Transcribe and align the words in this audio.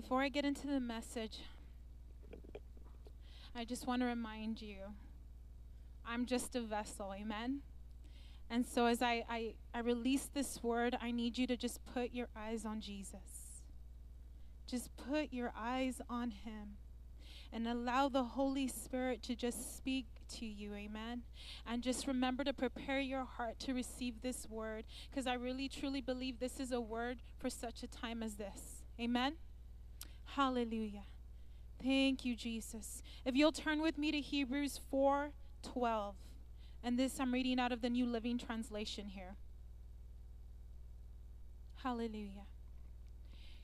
Before 0.00 0.22
I 0.22 0.30
get 0.30 0.46
into 0.46 0.66
the 0.66 0.80
message, 0.80 1.40
I 3.54 3.66
just 3.66 3.86
want 3.86 4.00
to 4.00 4.06
remind 4.06 4.62
you 4.62 4.78
I'm 6.06 6.24
just 6.24 6.56
a 6.56 6.62
vessel, 6.62 7.12
amen? 7.14 7.60
And 8.48 8.64
so 8.66 8.86
as 8.86 9.02
I, 9.02 9.26
I, 9.28 9.52
I 9.74 9.80
release 9.80 10.30
this 10.32 10.62
word, 10.62 10.96
I 11.02 11.10
need 11.10 11.36
you 11.36 11.46
to 11.48 11.54
just 11.54 11.84
put 11.84 12.14
your 12.14 12.28
eyes 12.34 12.64
on 12.64 12.80
Jesus. 12.80 13.60
Just 14.66 14.88
put 14.96 15.34
your 15.34 15.52
eyes 15.54 16.00
on 16.08 16.30
him 16.30 16.78
and 17.52 17.68
allow 17.68 18.08
the 18.08 18.24
Holy 18.24 18.68
Spirit 18.68 19.22
to 19.24 19.36
just 19.36 19.76
speak 19.76 20.06
to 20.38 20.46
you. 20.46 20.72
Amen. 20.72 21.24
And 21.66 21.82
just 21.82 22.06
remember 22.06 22.42
to 22.44 22.54
prepare 22.54 23.00
your 23.00 23.26
heart 23.26 23.58
to 23.60 23.74
receive 23.74 24.22
this 24.22 24.48
word 24.48 24.84
because 25.10 25.26
I 25.26 25.34
really 25.34 25.68
truly 25.68 26.00
believe 26.00 26.40
this 26.40 26.58
is 26.58 26.72
a 26.72 26.80
word 26.80 27.18
for 27.38 27.50
such 27.50 27.82
a 27.82 27.86
time 27.86 28.22
as 28.22 28.36
this. 28.36 28.82
Amen. 28.98 29.34
Hallelujah. 30.34 31.04
Thank 31.82 32.24
you, 32.24 32.36
Jesus. 32.36 33.02
If 33.24 33.34
you'll 33.34 33.52
turn 33.52 33.80
with 33.82 33.98
me 33.98 34.12
to 34.12 34.20
Hebrews 34.20 34.80
4 34.90 35.30
12. 35.62 36.14
And 36.82 36.98
this 36.98 37.20
I'm 37.20 37.32
reading 37.32 37.60
out 37.60 37.72
of 37.72 37.82
the 37.82 37.90
New 37.90 38.06
Living 38.06 38.38
Translation 38.38 39.08
here. 39.08 39.36
Hallelujah. 41.82 42.46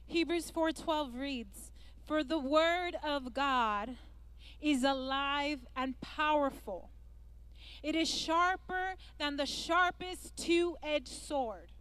Hebrews 0.06 0.50
4:12 0.50 1.14
reads, 1.14 1.72
"For 2.04 2.22
the 2.22 2.38
word 2.38 2.94
of 2.96 3.34
God 3.34 3.96
is 4.60 4.84
alive 4.84 5.66
and 5.74 6.00
powerful. 6.00 6.90
It 7.82 7.94
is 7.94 8.08
sharper 8.08 8.96
than 9.18 9.36
the 9.36 9.46
sharpest 9.46 10.36
two-edged 10.36 11.08
sword, 11.08 11.72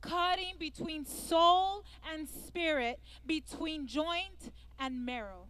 cutting 0.00 0.54
between 0.58 1.04
soul 1.04 1.84
and 2.12 2.28
spirit, 2.28 3.00
between 3.26 3.86
joint 3.86 4.52
and 4.78 5.04
marrow. 5.04 5.48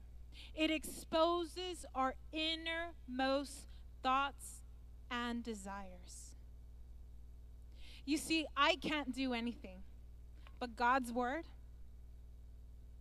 It 0.54 0.70
exposes 0.70 1.84
our 1.94 2.14
innermost 2.32 3.66
thoughts 4.02 4.62
and 5.10 5.42
desires. 5.42 6.36
You 8.04 8.16
see, 8.16 8.46
I 8.56 8.76
can't 8.76 9.14
do 9.14 9.32
anything, 9.32 9.82
but 10.58 10.76
God's 10.76 11.12
word, 11.12 11.44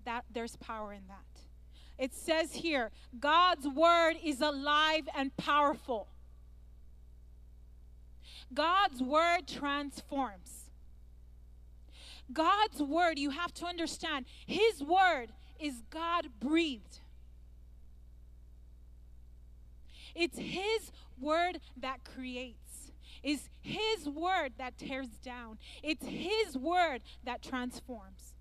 that 0.05 0.25
there's 0.31 0.55
power 0.58 0.94
in 0.94 1.08
that. 1.08 1.42
It 1.97 2.14
says 2.14 2.53
here, 2.53 2.92
God's 3.20 3.67
word 3.67 4.16
is 4.23 4.39
alive 4.39 5.09
and 5.16 5.36
powerful. 5.36 6.08
God's 8.53 9.02
word 9.02 9.47
transforms. 9.47 10.69
God's 12.31 12.81
word, 12.81 13.17
you 13.17 13.31
have 13.31 13.53
to 13.55 13.66
understand, 13.66 14.25
His 14.45 14.83
word 14.83 15.27
is 15.59 15.83
God 15.89 16.30
breathed. 16.39 16.99
It's 20.16 20.38
His 20.38 20.91
word 21.19 21.59
that 21.77 22.03
creates. 22.03 22.91
It's 23.23 23.49
His 23.61 24.08
word 24.08 24.53
that 24.58 24.77
tears 24.77 25.09
down. 25.23 25.58
It's 25.83 26.05
His 26.05 26.58
word 26.58 27.02
that 27.23 27.41
transforms. 27.41 28.33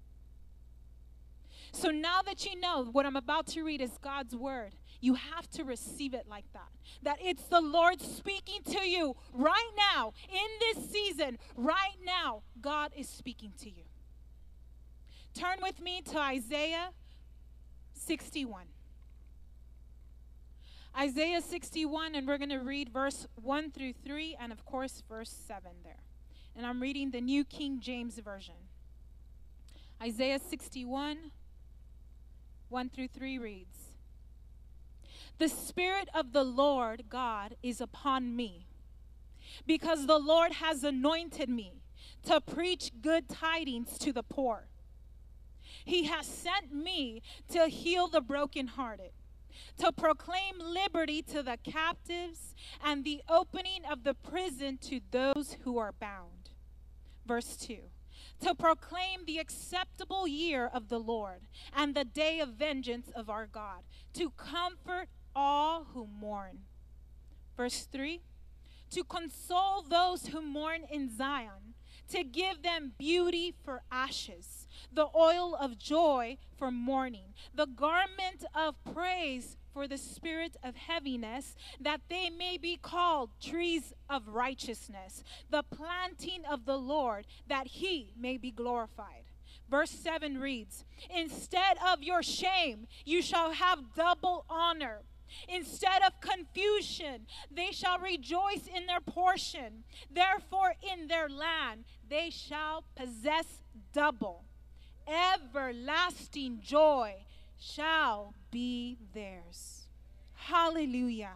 So 1.72 1.90
now 1.90 2.22
that 2.22 2.44
you 2.46 2.58
know 2.58 2.84
what 2.84 3.06
I'm 3.06 3.16
about 3.16 3.46
to 3.48 3.62
read 3.62 3.80
is 3.80 3.98
God's 4.02 4.34
word, 4.34 4.74
you 5.00 5.14
have 5.14 5.48
to 5.50 5.64
receive 5.64 6.14
it 6.14 6.26
like 6.28 6.44
that. 6.52 6.68
That 7.02 7.18
it's 7.22 7.44
the 7.44 7.60
Lord 7.60 8.00
speaking 8.00 8.62
to 8.72 8.88
you 8.88 9.16
right 9.32 9.70
now, 9.94 10.12
in 10.28 10.74
this 10.74 10.90
season, 10.90 11.38
right 11.56 11.96
now, 12.04 12.42
God 12.60 12.92
is 12.96 13.08
speaking 13.08 13.52
to 13.60 13.70
you. 13.70 13.84
Turn 15.34 15.58
with 15.62 15.80
me 15.80 16.02
to 16.02 16.18
Isaiah 16.18 16.90
61. 17.94 18.64
Isaiah 20.98 21.40
61, 21.40 22.16
and 22.16 22.26
we're 22.26 22.38
going 22.38 22.48
to 22.48 22.56
read 22.56 22.88
verse 22.88 23.28
1 23.40 23.70
through 23.70 23.92
3, 24.04 24.36
and 24.40 24.50
of 24.50 24.64
course, 24.64 25.02
verse 25.08 25.30
7 25.30 25.70
there. 25.84 26.02
And 26.56 26.66
I'm 26.66 26.80
reading 26.80 27.12
the 27.12 27.20
New 27.20 27.44
King 27.44 27.78
James 27.78 28.18
Version. 28.18 28.54
Isaiah 30.02 30.40
61, 30.40 31.30
1 32.68 32.88
through 32.88 33.08
3 33.08 33.38
reads 33.38 33.87
The 35.38 35.48
Spirit 35.48 36.08
of 36.14 36.32
the 36.32 36.44
Lord 36.44 37.04
God 37.08 37.54
is 37.62 37.80
upon 37.80 38.34
me, 38.34 38.66
because 39.66 40.06
the 40.06 40.18
Lord 40.18 40.52
has 40.54 40.82
anointed 40.82 41.48
me 41.48 41.82
to 42.24 42.40
preach 42.40 42.90
good 43.00 43.28
tidings 43.28 43.98
to 43.98 44.12
the 44.12 44.24
poor. 44.24 44.68
He 45.84 46.04
has 46.04 46.26
sent 46.26 46.72
me 46.72 47.22
to 47.50 47.68
heal 47.68 48.08
the 48.08 48.20
brokenhearted 48.20 49.12
to 49.78 49.92
proclaim 49.92 50.58
liberty 50.58 51.22
to 51.22 51.42
the 51.42 51.58
captives 51.62 52.54
and 52.84 53.04
the 53.04 53.22
opening 53.28 53.84
of 53.88 54.04
the 54.04 54.14
prison 54.14 54.78
to 54.78 55.00
those 55.10 55.56
who 55.64 55.78
are 55.78 55.92
bound. 55.92 56.50
Verse 57.26 57.56
2 57.56 57.78
to 58.40 58.54
proclaim 58.54 59.24
the 59.26 59.38
acceptable 59.38 60.28
year 60.28 60.70
of 60.72 60.88
the 60.88 60.98
Lord 60.98 61.42
and 61.74 61.94
the 61.94 62.04
day 62.04 62.40
of 62.40 62.50
vengeance 62.50 63.10
of 63.14 63.28
our 63.28 63.46
God, 63.46 63.82
to 64.14 64.30
comfort 64.30 65.08
all 65.38 65.86
who 65.94 66.08
mourn. 66.20 66.58
Verse 67.56 67.86
3 67.92 68.20
to 68.90 69.04
console 69.04 69.82
those 69.82 70.28
who 70.28 70.40
mourn 70.40 70.80
in 70.90 71.14
Zion, 71.14 71.74
to 72.10 72.24
give 72.24 72.62
them 72.62 72.92
beauty 72.98 73.54
for 73.64 73.82
ashes, 73.92 74.66
the 74.90 75.08
oil 75.14 75.54
of 75.54 75.78
joy 75.78 76.38
for 76.56 76.70
mourning, 76.70 77.34
the 77.54 77.66
garment 77.66 78.46
of 78.54 78.82
praise 78.84 79.58
for 79.74 79.86
the 79.86 79.98
spirit 79.98 80.56
of 80.62 80.74
heaviness, 80.74 81.54
that 81.78 82.00
they 82.08 82.30
may 82.30 82.56
be 82.56 82.78
called 82.80 83.30
trees 83.42 83.92
of 84.08 84.26
righteousness, 84.26 85.22
the 85.50 85.62
planting 85.62 86.44
of 86.50 86.64
the 86.64 86.78
Lord, 86.78 87.26
that 87.46 87.66
he 87.66 88.14
may 88.18 88.38
be 88.38 88.50
glorified. 88.50 89.24
Verse 89.70 89.90
7 89.90 90.40
reads 90.40 90.86
Instead 91.14 91.76
of 91.86 92.02
your 92.02 92.22
shame, 92.22 92.86
you 93.04 93.20
shall 93.20 93.52
have 93.52 93.94
double 93.94 94.46
honor. 94.48 95.02
Instead 95.48 96.02
of 96.02 96.20
confusion, 96.20 97.26
they 97.50 97.70
shall 97.72 97.98
rejoice 97.98 98.66
in 98.74 98.86
their 98.86 99.00
portion. 99.00 99.84
Therefore, 100.10 100.74
in 100.92 101.08
their 101.08 101.28
land, 101.28 101.84
they 102.08 102.30
shall 102.30 102.84
possess 102.94 103.62
double. 103.92 104.44
Everlasting 105.06 106.60
joy 106.62 107.14
shall 107.58 108.34
be 108.50 108.98
theirs. 109.14 109.86
Hallelujah. 110.34 111.32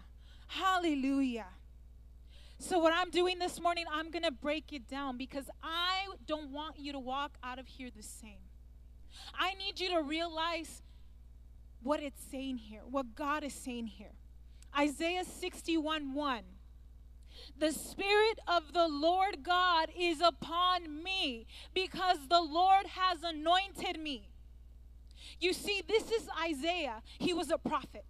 Hallelujah. 0.47 1.47
So, 2.59 2.79
what 2.79 2.93
I'm 2.95 3.11
doing 3.11 3.39
this 3.39 3.61
morning, 3.61 3.87
I'm 3.93 4.11
going 4.11 4.23
to 4.23 4.31
break 4.31 4.73
it 4.73 4.87
down 4.87 5.17
because 5.17 5.51
I 5.63 6.07
don't 6.27 6.51
want 6.51 6.79
you 6.79 6.93
to 6.93 6.99
walk 6.99 7.33
out 7.43 7.59
of 7.59 7.67
here 7.67 7.89
the 7.95 8.03
same. 8.03 8.39
I 9.35 9.55
need 9.55 9.81
you 9.81 9.89
to 9.91 10.03
realize 10.03 10.83
what 11.83 12.03
it's 12.03 12.23
saying 12.31 12.59
here, 12.59 12.83
what 12.89 13.15
God 13.15 13.45
is 13.45 13.55
saying 13.55 13.87
here. 13.87 14.13
Isaiah 14.79 15.25
61 15.25 16.15
1. 16.15 16.43
The 17.59 17.73
Spirit 17.73 18.39
of 18.47 18.73
the 18.73 18.89
Lord 18.89 19.43
God 19.43 19.89
is 19.97 20.21
upon 20.21 21.03
me 21.03 21.47
because 21.75 22.19
the 22.29 22.41
Lord 22.41 22.87
has 22.87 23.23
anointed 23.23 23.99
me 23.99 24.33
you 25.43 25.53
see, 25.53 25.83
this 25.87 26.11
is 26.11 26.29
Isaiah. 26.41 27.03
He 27.19 27.33
was 27.33 27.51
a 27.51 27.59
prophet. 27.59 28.07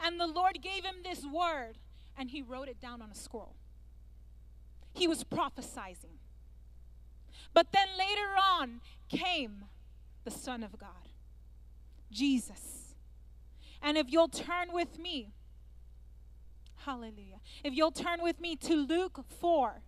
And 0.00 0.18
the 0.18 0.26
Lord 0.26 0.60
gave 0.62 0.84
him 0.84 0.96
this 1.04 1.24
word, 1.24 1.78
and 2.16 2.30
he 2.30 2.40
wrote 2.40 2.68
it 2.68 2.80
down 2.80 3.02
on 3.02 3.10
a 3.10 3.14
scroll. 3.14 3.56
He 4.94 5.06
was 5.06 5.22
prophesizing. 5.22 6.16
But 7.52 7.72
then 7.72 7.88
later 7.98 8.34
on 8.58 8.80
came 9.08 9.64
the 10.24 10.30
Son 10.30 10.62
of 10.62 10.78
God, 10.78 11.08
Jesus. 12.10 12.94
And 13.82 13.98
if 13.98 14.10
you'll 14.10 14.28
turn 14.28 14.72
with 14.72 14.98
me, 14.98 15.32
hallelujah. 16.84 17.40
If 17.62 17.74
you'll 17.74 17.92
turn 17.92 18.22
with 18.22 18.40
me 18.40 18.56
to 18.56 18.74
Luke 18.74 19.24
4 19.40 19.82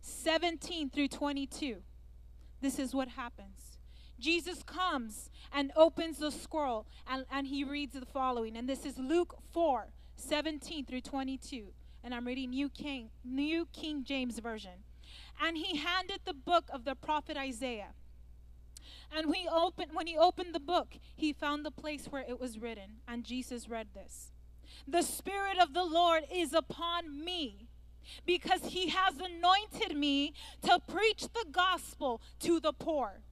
17 0.00 0.90
through 0.90 1.08
22 1.08 1.82
this 2.62 2.78
is 2.78 2.94
what 2.94 3.08
happens. 3.08 3.76
Jesus 4.18 4.62
comes 4.62 5.28
and 5.52 5.72
opens 5.74 6.18
the 6.18 6.30
scroll 6.30 6.86
and, 7.10 7.26
and 7.30 7.48
he 7.48 7.64
reads 7.64 7.94
the 7.98 8.06
following. 8.06 8.56
And 8.56 8.68
this 8.68 8.86
is 8.86 8.96
Luke 8.96 9.36
4 9.52 9.88
17 10.14 10.86
through 10.86 11.00
22. 11.00 11.66
And 12.04 12.14
I'm 12.14 12.26
reading 12.26 12.50
New 12.50 12.68
King, 12.68 13.10
New 13.24 13.66
King 13.72 14.04
James 14.04 14.38
Version. 14.38 14.84
And 15.42 15.56
he 15.56 15.76
handed 15.76 16.20
the 16.24 16.32
book 16.32 16.64
of 16.72 16.84
the 16.84 16.94
prophet 16.94 17.36
Isaiah. 17.36 17.94
And 19.14 19.28
we 19.28 19.48
opened, 19.52 19.92
when 19.92 20.06
he 20.06 20.16
opened 20.16 20.54
the 20.54 20.60
book, 20.60 20.96
he 21.14 21.32
found 21.32 21.64
the 21.64 21.70
place 21.70 22.06
where 22.06 22.24
it 22.26 22.40
was 22.40 22.58
written. 22.58 23.00
And 23.06 23.24
Jesus 23.24 23.68
read 23.68 23.88
this 23.94 24.32
The 24.86 25.02
Spirit 25.02 25.58
of 25.58 25.74
the 25.74 25.84
Lord 25.84 26.24
is 26.32 26.52
upon 26.52 27.24
me 27.24 27.68
because 28.26 28.66
he 28.66 28.88
has 28.88 29.14
anointed 29.18 29.96
me 29.96 30.34
to 30.62 30.80
preach 30.88 31.22
the 31.32 31.46
gospel 31.50 32.20
to 32.40 32.58
the 32.60 32.72
poor. 32.72 33.22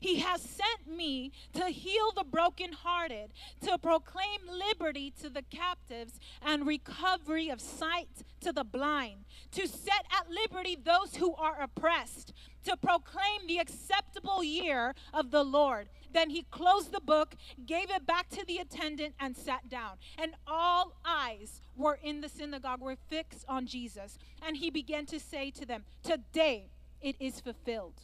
He 0.00 0.20
has 0.20 0.40
sent 0.42 0.86
me 0.86 1.32
to 1.54 1.66
heal 1.66 2.12
the 2.14 2.24
brokenhearted, 2.24 3.32
to 3.62 3.78
proclaim 3.78 4.40
liberty 4.46 5.12
to 5.22 5.30
the 5.30 5.42
captives 5.42 6.18
and 6.42 6.66
recovery 6.66 7.48
of 7.48 7.60
sight 7.60 8.24
to 8.40 8.52
the 8.52 8.64
blind, 8.64 9.24
to 9.52 9.66
set 9.66 10.06
at 10.10 10.28
liberty 10.30 10.76
those 10.76 11.16
who 11.16 11.34
are 11.34 11.60
oppressed, 11.60 12.32
to 12.64 12.76
proclaim 12.76 13.46
the 13.46 13.58
acceptable 13.58 14.42
year 14.42 14.94
of 15.12 15.30
the 15.30 15.44
Lord. 15.44 15.88
Then 16.12 16.30
he 16.30 16.44
closed 16.44 16.92
the 16.92 17.00
book, 17.00 17.34
gave 17.66 17.90
it 17.90 18.06
back 18.06 18.28
to 18.30 18.44
the 18.46 18.58
attendant, 18.58 19.14
and 19.20 19.36
sat 19.36 19.68
down. 19.68 19.96
And 20.18 20.32
all 20.46 20.96
eyes 21.04 21.60
were 21.76 21.98
in 22.02 22.20
the 22.20 22.28
synagogue 22.28 22.80
were 22.80 22.96
fixed 23.08 23.44
on 23.48 23.66
Jesus. 23.66 24.18
And 24.46 24.56
he 24.56 24.70
began 24.70 25.06
to 25.06 25.20
say 25.20 25.50
to 25.52 25.66
them, 25.66 25.84
Today 26.02 26.70
it 27.02 27.16
is 27.20 27.40
fulfilled. 27.40 28.00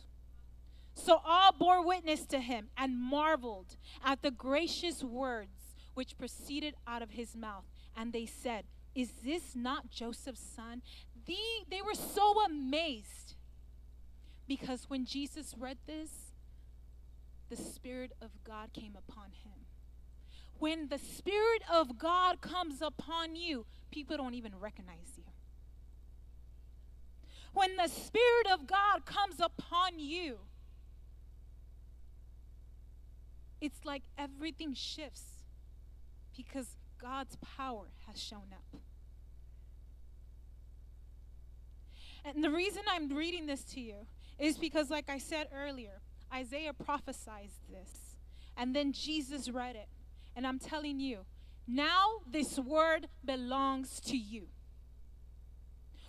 So 0.95 1.21
all 1.25 1.53
bore 1.53 1.85
witness 1.85 2.27
to 2.27 2.39
him 2.39 2.69
and 2.77 2.99
marveled 2.99 3.77
at 4.05 4.23
the 4.23 4.31
gracious 4.31 5.03
words 5.03 5.75
which 5.95 6.19
proceeded 6.19 6.75
out 6.87 7.03
of 7.03 7.11
his 7.11 7.37
mouth. 7.37 7.65
And 7.97 8.13
they 8.13 8.27
said, 8.27 8.65
Is 8.95 9.13
this 9.25 9.55
not 9.55 9.91
Joseph's 9.91 10.45
son? 10.55 10.83
The, 11.27 11.37
they 11.71 11.83
were 11.83 11.95
so 11.95 12.45
amazed 12.45 13.35
because 14.47 14.89
when 14.89 15.05
Jesus 15.05 15.55
read 15.59 15.79
this, 15.87 16.33
the 17.49 17.57
Spirit 17.57 18.13
of 18.21 18.31
God 18.45 18.73
came 18.73 18.97
upon 18.97 19.31
him. 19.45 19.67
When 20.59 20.89
the 20.89 20.99
Spirit 20.99 21.63
of 21.73 21.99
God 21.99 22.41
comes 22.41 22.81
upon 22.81 23.37
you, 23.37 23.67
people 23.91 24.17
don't 24.17 24.35
even 24.35 24.59
recognize 24.59 25.13
you. 25.17 25.25
When 27.53 27.77
the 27.77 27.89
Spirit 27.89 28.47
of 28.53 28.67
God 28.67 29.05
comes 29.05 29.41
upon 29.41 29.99
you, 29.99 30.39
it's 33.63 33.85
like 33.85 34.03
everything 34.19 34.75
shifts 34.75 35.23
because 36.37 36.67
God's 37.01 37.37
power 37.57 37.87
has 38.09 38.21
shown 38.21 38.53
up. 38.53 38.81
And 42.25 42.43
the 42.43 42.51
reason 42.51 42.83
I'm 42.91 43.09
reading 43.09 43.47
this 43.47 43.63
to 43.75 43.81
you 43.81 44.07
is 44.39 44.59
because, 44.59 44.91
like 44.91 45.09
I 45.09 45.19
said 45.19 45.47
earlier, 45.55 46.01
Isaiah 46.35 46.73
prophesied 46.73 47.51
this, 47.71 48.17
and 48.57 48.75
then 48.75 48.93
Jesus 48.93 49.49
read 49.49 49.77
it. 49.77 49.89
And 50.35 50.47
I'm 50.47 50.59
telling 50.59 50.99
you, 50.99 51.21
now 51.67 52.21
this 52.29 52.59
word 52.59 53.09
belongs 53.25 54.01
to 54.07 54.17
you. 54.17 54.49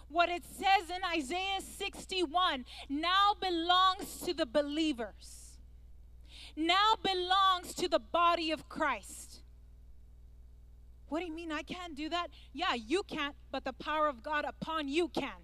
What 0.08 0.30
it 0.30 0.44
says 0.46 0.90
in 0.90 1.04
Isaiah 1.16 1.62
61 1.62 2.66
now 2.90 3.34
belongs 3.40 4.22
to 4.26 4.34
the 4.34 4.46
believers 4.46 5.44
now 6.56 6.94
belongs 7.02 7.34
to 7.84 7.90
the 7.90 8.00
body 8.00 8.52
of 8.52 8.70
Christ. 8.70 9.42
What 11.10 11.20
do 11.20 11.26
you 11.26 11.34
mean 11.34 11.52
I 11.52 11.64
can't 11.64 11.98
do 11.98 12.08
that? 12.08 12.28
Yeah, 12.54 12.76
you 12.76 13.04
can't, 13.04 13.36
but 13.52 13.66
the 13.66 13.74
power 13.74 14.08
of 14.08 14.24
God 14.24 14.46
upon 14.46 14.88
you 14.88 15.10
can. 15.10 15.44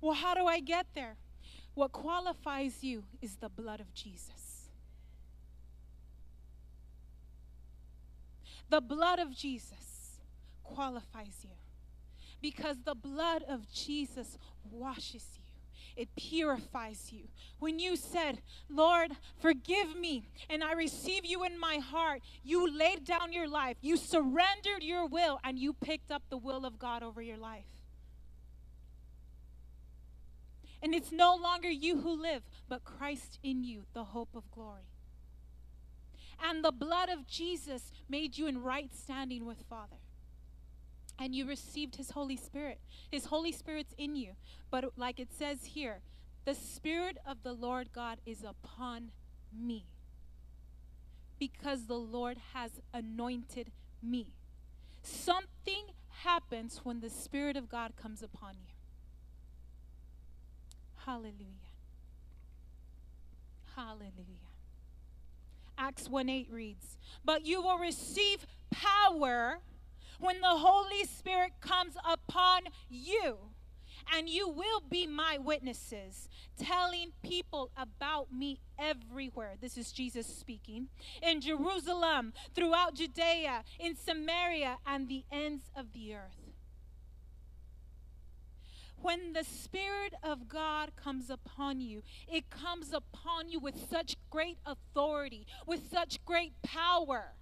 Well, 0.00 0.14
how 0.14 0.34
do 0.34 0.46
I 0.46 0.58
get 0.58 0.86
there? 0.96 1.14
What 1.74 1.92
qualifies 1.92 2.82
you 2.82 3.04
is 3.22 3.36
the 3.36 3.48
blood 3.48 3.78
of 3.78 3.94
Jesus. 3.94 4.68
The 8.68 8.80
blood 8.80 9.20
of 9.20 9.30
Jesus 9.30 10.18
qualifies 10.64 11.38
you 11.44 11.54
because 12.42 12.78
the 12.84 12.96
blood 12.96 13.44
of 13.48 13.72
Jesus 13.72 14.38
washes 14.68 15.24
you 15.36 15.43
it 15.96 16.14
purifies 16.16 17.12
you. 17.12 17.28
When 17.58 17.78
you 17.78 17.96
said, 17.96 18.40
Lord, 18.68 19.12
forgive 19.40 19.96
me, 19.96 20.28
and 20.50 20.62
I 20.62 20.72
receive 20.72 21.24
you 21.24 21.44
in 21.44 21.58
my 21.58 21.76
heart, 21.76 22.22
you 22.42 22.70
laid 22.70 23.04
down 23.04 23.32
your 23.32 23.48
life, 23.48 23.76
you 23.80 23.96
surrendered 23.96 24.82
your 24.82 25.06
will, 25.06 25.40
and 25.44 25.58
you 25.58 25.72
picked 25.72 26.10
up 26.10 26.22
the 26.28 26.36
will 26.36 26.64
of 26.64 26.78
God 26.78 27.02
over 27.02 27.22
your 27.22 27.38
life. 27.38 27.64
And 30.82 30.94
it's 30.94 31.12
no 31.12 31.34
longer 31.34 31.70
you 31.70 32.00
who 32.00 32.20
live, 32.20 32.42
but 32.68 32.84
Christ 32.84 33.38
in 33.42 33.64
you, 33.64 33.84
the 33.94 34.04
hope 34.04 34.34
of 34.34 34.50
glory. 34.50 34.88
And 36.42 36.62
the 36.62 36.72
blood 36.72 37.08
of 37.08 37.26
Jesus 37.26 37.90
made 38.08 38.36
you 38.36 38.46
in 38.46 38.62
right 38.62 38.90
standing 38.94 39.46
with 39.46 39.64
Father 39.68 39.96
and 41.18 41.34
you 41.34 41.46
received 41.46 41.96
his 41.96 42.10
Holy 42.10 42.36
Spirit. 42.36 42.80
His 43.10 43.26
Holy 43.26 43.52
Spirit's 43.52 43.94
in 43.96 44.16
you. 44.16 44.32
But 44.70 44.92
like 44.96 45.20
it 45.20 45.32
says 45.32 45.64
here, 45.64 46.00
the 46.44 46.54
Spirit 46.54 47.18
of 47.26 47.42
the 47.42 47.52
Lord 47.52 47.92
God 47.92 48.18
is 48.26 48.44
upon 48.44 49.10
me 49.52 49.86
because 51.38 51.86
the 51.86 51.98
Lord 51.98 52.38
has 52.52 52.80
anointed 52.92 53.70
me. 54.02 54.34
Something 55.02 55.86
happens 56.22 56.80
when 56.82 57.00
the 57.00 57.10
Spirit 57.10 57.56
of 57.56 57.68
God 57.68 57.92
comes 57.96 58.22
upon 58.22 58.54
you. 58.54 58.74
Hallelujah. 61.04 61.70
Hallelujah. 63.76 64.44
Acts 65.76 66.08
1 66.08 66.28
8 66.28 66.48
reads, 66.50 66.96
But 67.24 67.44
you 67.44 67.60
will 67.60 67.78
receive 67.78 68.46
power 68.70 69.58
when 70.18 70.40
the 70.40 70.46
Holy 70.48 71.04
Spirit 71.04 71.52
comes 71.60 71.94
upon 72.08 72.62
you. 72.88 73.38
And 74.12 74.28
you 74.28 74.48
will 74.48 74.80
be 74.80 75.06
my 75.06 75.38
witnesses, 75.38 76.28
telling 76.58 77.12
people 77.22 77.70
about 77.76 78.32
me 78.32 78.60
everywhere. 78.78 79.54
This 79.58 79.78
is 79.78 79.92
Jesus 79.92 80.26
speaking. 80.26 80.88
In 81.22 81.40
Jerusalem, 81.40 82.34
throughout 82.54 82.96
Judea, 82.96 83.64
in 83.78 83.96
Samaria, 83.96 84.78
and 84.86 85.08
the 85.08 85.24
ends 85.32 85.70
of 85.74 85.92
the 85.92 86.14
earth. 86.14 86.54
When 88.96 89.32
the 89.32 89.44
Spirit 89.44 90.14
of 90.22 90.48
God 90.48 90.96
comes 90.96 91.30
upon 91.30 91.80
you, 91.80 92.02
it 92.26 92.50
comes 92.50 92.92
upon 92.92 93.48
you 93.48 93.60
with 93.60 93.88
such 93.90 94.16
great 94.30 94.58
authority, 94.66 95.46
with 95.66 95.90
such 95.90 96.24
great 96.24 96.52
power 96.62 97.34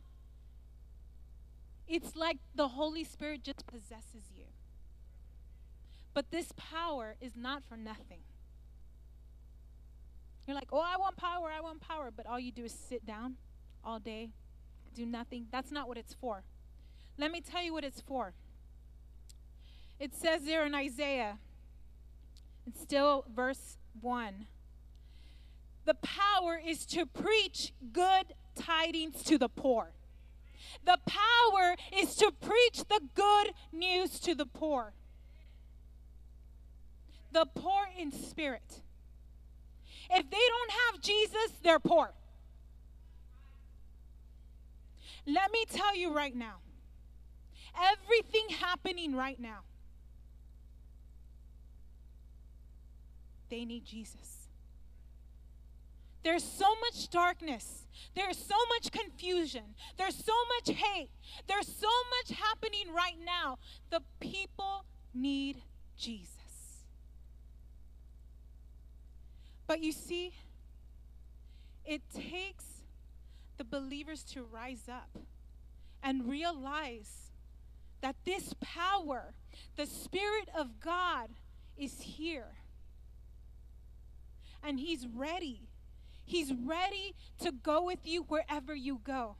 it's 1.93 2.17
like 2.17 2.39
the 2.55 2.69
Holy 2.69 3.05
Spirit 3.05 3.43
just 3.43 3.67
possesses 3.67 4.31
you. 4.35 4.45
But 6.15 6.31
this 6.31 6.53
power 6.57 7.17
is 7.21 7.37
not 7.37 7.63
for 7.63 7.77
nothing. 7.77 8.21
You're 10.47 10.55
like, 10.55 10.71
oh, 10.73 10.81
I 10.81 10.97
want 10.97 11.17
power, 11.17 11.51
I 11.55 11.61
want 11.61 11.83
power. 11.83 12.11
But 12.15 12.27
all 12.27 12.41
you 12.41 12.51
do 12.51 12.65
is 12.65 12.73
sit 12.73 13.05
down 13.05 13.37
all 13.85 13.99
day, 13.99 14.31
do 14.95 15.05
nothing. 15.05 15.49
That's 15.53 15.71
not 15.71 15.87
what 15.87 15.99
it's 15.99 16.15
for. 16.15 16.45
Let 17.19 17.31
me 17.31 17.43
tell 17.43 17.63
you 17.63 17.75
what 17.75 17.85
it's 17.85 18.01
for. 18.01 18.33
It 20.01 20.15
says 20.15 20.45
there 20.45 20.65
in 20.65 20.75
Isaiah, 20.75 21.37
it's 22.67 22.81
still 22.81 23.27
verse 23.35 23.77
1. 24.01 24.47
The 25.85 25.95
power 25.95 26.59
is 26.65 26.87
to 26.87 27.05
preach 27.05 27.75
good 27.93 28.33
tidings 28.55 29.23
to 29.25 29.37
the 29.37 29.51
poor. 29.51 29.93
The 30.85 30.99
power 31.07 31.77
is 31.97 32.15
to 32.17 32.33
preach 32.33 32.85
the 32.89 33.01
good 33.15 33.53
news 33.73 34.19
to 34.21 34.35
the 34.35 34.47
poor. 34.47 34.95
The 37.33 37.47
poor 37.47 37.85
in 37.97 38.13
spirit. 38.13 38.83
If 40.11 40.31
they 40.31 40.37
don't 40.37 40.71
have 40.71 41.01
Jesus, 41.01 41.53
they're 41.63 41.79
poor. 41.79 42.13
Let 45.27 45.53
me 45.53 45.65
tell 45.71 45.97
you 45.97 46.13
right 46.13 46.35
now 46.35 46.57
everything 47.81 48.57
happening 48.59 49.15
right 49.15 49.39
now, 49.41 49.61
they 53.49 53.65
need 53.65 53.85
Jesus. 53.85 54.42
There's 56.23 56.45
so 56.45 56.67
much 56.81 57.11
darkness. 57.11 57.87
There's 58.15 58.39
so 58.39 58.55
much 58.69 58.93
confusion. 58.93 59.75
There's 59.99 60.17
so 60.17 60.33
much 60.57 60.77
hate. 60.77 61.11
There's 61.49 61.67
so 61.67 61.89
much 61.89 62.39
happening 62.39 62.93
right 62.95 63.17
now. 63.25 63.59
The 63.91 64.01
people 64.21 64.85
need 65.13 65.63
Jesus. 65.97 66.37
But 69.67 69.81
you 69.81 69.93
see, 69.93 70.33
it 71.85 72.03
takes 72.15 72.65
the 73.59 73.65
believers 73.65 74.23
to 74.25 74.45
rise 74.45 74.89
up 74.89 75.19
and 76.03 76.29
realize 76.29 77.31
that 78.01 78.17
this 78.25 78.55
power, 78.61 79.35
the 79.77 79.87
Spirit 79.87 80.49
of 80.55 80.81
God, 80.81 81.31
is 81.77 82.01
here. 82.01 82.57
And 84.63 84.79
He's 84.79 85.07
ready 85.07 85.69
He's 86.25 86.53
ready 86.53 87.15
to 87.41 87.53
go 87.53 87.83
with 87.83 88.07
you 88.07 88.23
wherever 88.23 88.75
you 88.75 89.01
go. 89.03 89.37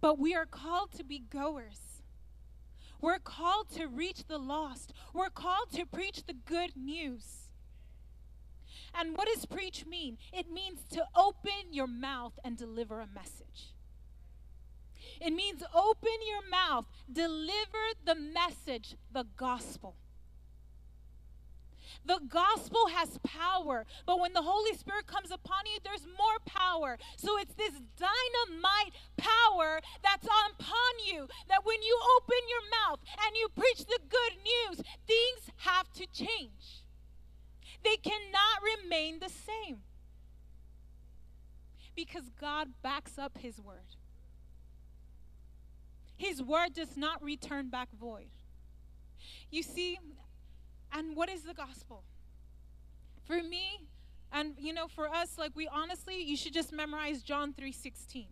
But 0.00 0.18
we 0.18 0.34
are 0.34 0.46
called 0.46 0.92
to 0.92 1.04
be 1.04 1.18
goers. 1.18 2.02
We're 3.00 3.18
called 3.18 3.70
to 3.76 3.86
reach 3.86 4.26
the 4.26 4.38
lost. 4.38 4.92
We're 5.12 5.30
called 5.30 5.70
to 5.74 5.86
preach 5.86 6.24
the 6.26 6.34
good 6.34 6.76
news. 6.76 7.50
And 8.94 9.16
what 9.16 9.28
does 9.32 9.46
preach 9.46 9.86
mean? 9.86 10.18
It 10.32 10.50
means 10.50 10.80
to 10.92 11.04
open 11.14 11.72
your 11.72 11.86
mouth 11.86 12.38
and 12.44 12.56
deliver 12.56 13.00
a 13.00 13.06
message. 13.06 13.74
It 15.20 15.32
means 15.32 15.62
open 15.74 16.10
your 16.26 16.48
mouth, 16.48 16.86
deliver 17.10 17.78
the 18.04 18.14
message, 18.14 18.96
the 19.12 19.26
gospel. 19.36 19.96
The 22.08 22.20
gospel 22.26 22.88
has 22.88 23.18
power, 23.18 23.84
but 24.06 24.18
when 24.18 24.32
the 24.32 24.40
Holy 24.40 24.72
Spirit 24.72 25.06
comes 25.06 25.30
upon 25.30 25.66
you, 25.66 25.78
there's 25.84 26.06
more 26.06 26.38
power. 26.46 26.98
So 27.18 27.38
it's 27.38 27.52
this 27.54 27.74
dynamite 27.98 28.94
power 29.18 29.80
that's 30.02 30.26
upon 30.26 30.92
you 31.06 31.28
that 31.48 31.66
when 31.66 31.82
you 31.82 32.00
open 32.16 32.38
your 32.48 32.62
mouth 32.80 33.00
and 33.26 33.36
you 33.36 33.48
preach 33.54 33.86
the 33.86 33.98
good 34.08 34.32
news, 34.42 34.80
things 35.06 35.54
have 35.58 35.92
to 35.92 36.06
change. 36.06 36.84
They 37.84 37.96
cannot 37.96 38.62
remain 38.82 39.20
the 39.20 39.28
same 39.28 39.80
because 41.94 42.30
God 42.40 42.68
backs 42.82 43.18
up 43.18 43.36
His 43.36 43.60
word. 43.60 43.96
His 46.16 46.42
word 46.42 46.72
does 46.72 46.96
not 46.96 47.22
return 47.22 47.68
back 47.68 47.90
void. 47.92 48.30
You 49.50 49.62
see, 49.62 49.98
and 50.92 51.16
what 51.16 51.28
is 51.28 51.42
the 51.42 51.54
gospel? 51.54 52.04
For 53.24 53.42
me, 53.42 53.88
and 54.32 54.54
you 54.58 54.72
know, 54.72 54.88
for 54.88 55.08
us, 55.08 55.38
like 55.38 55.54
we 55.54 55.68
honestly, 55.68 56.22
you 56.22 56.36
should 56.36 56.54
just 56.54 56.72
memorize 56.72 57.22
John 57.22 57.52
3:16. 57.52 58.26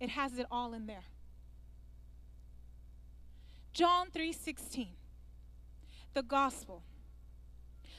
It 0.00 0.10
has 0.10 0.38
it 0.38 0.46
all 0.50 0.74
in 0.74 0.86
there. 0.86 1.04
John 3.72 4.10
3:16. 4.10 4.96
The 6.14 6.22
gospel. 6.22 6.82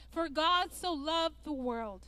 For 0.08 0.28
God 0.28 0.72
so 0.72 0.92
loved 0.92 1.42
the 1.44 1.52
world 1.52 2.06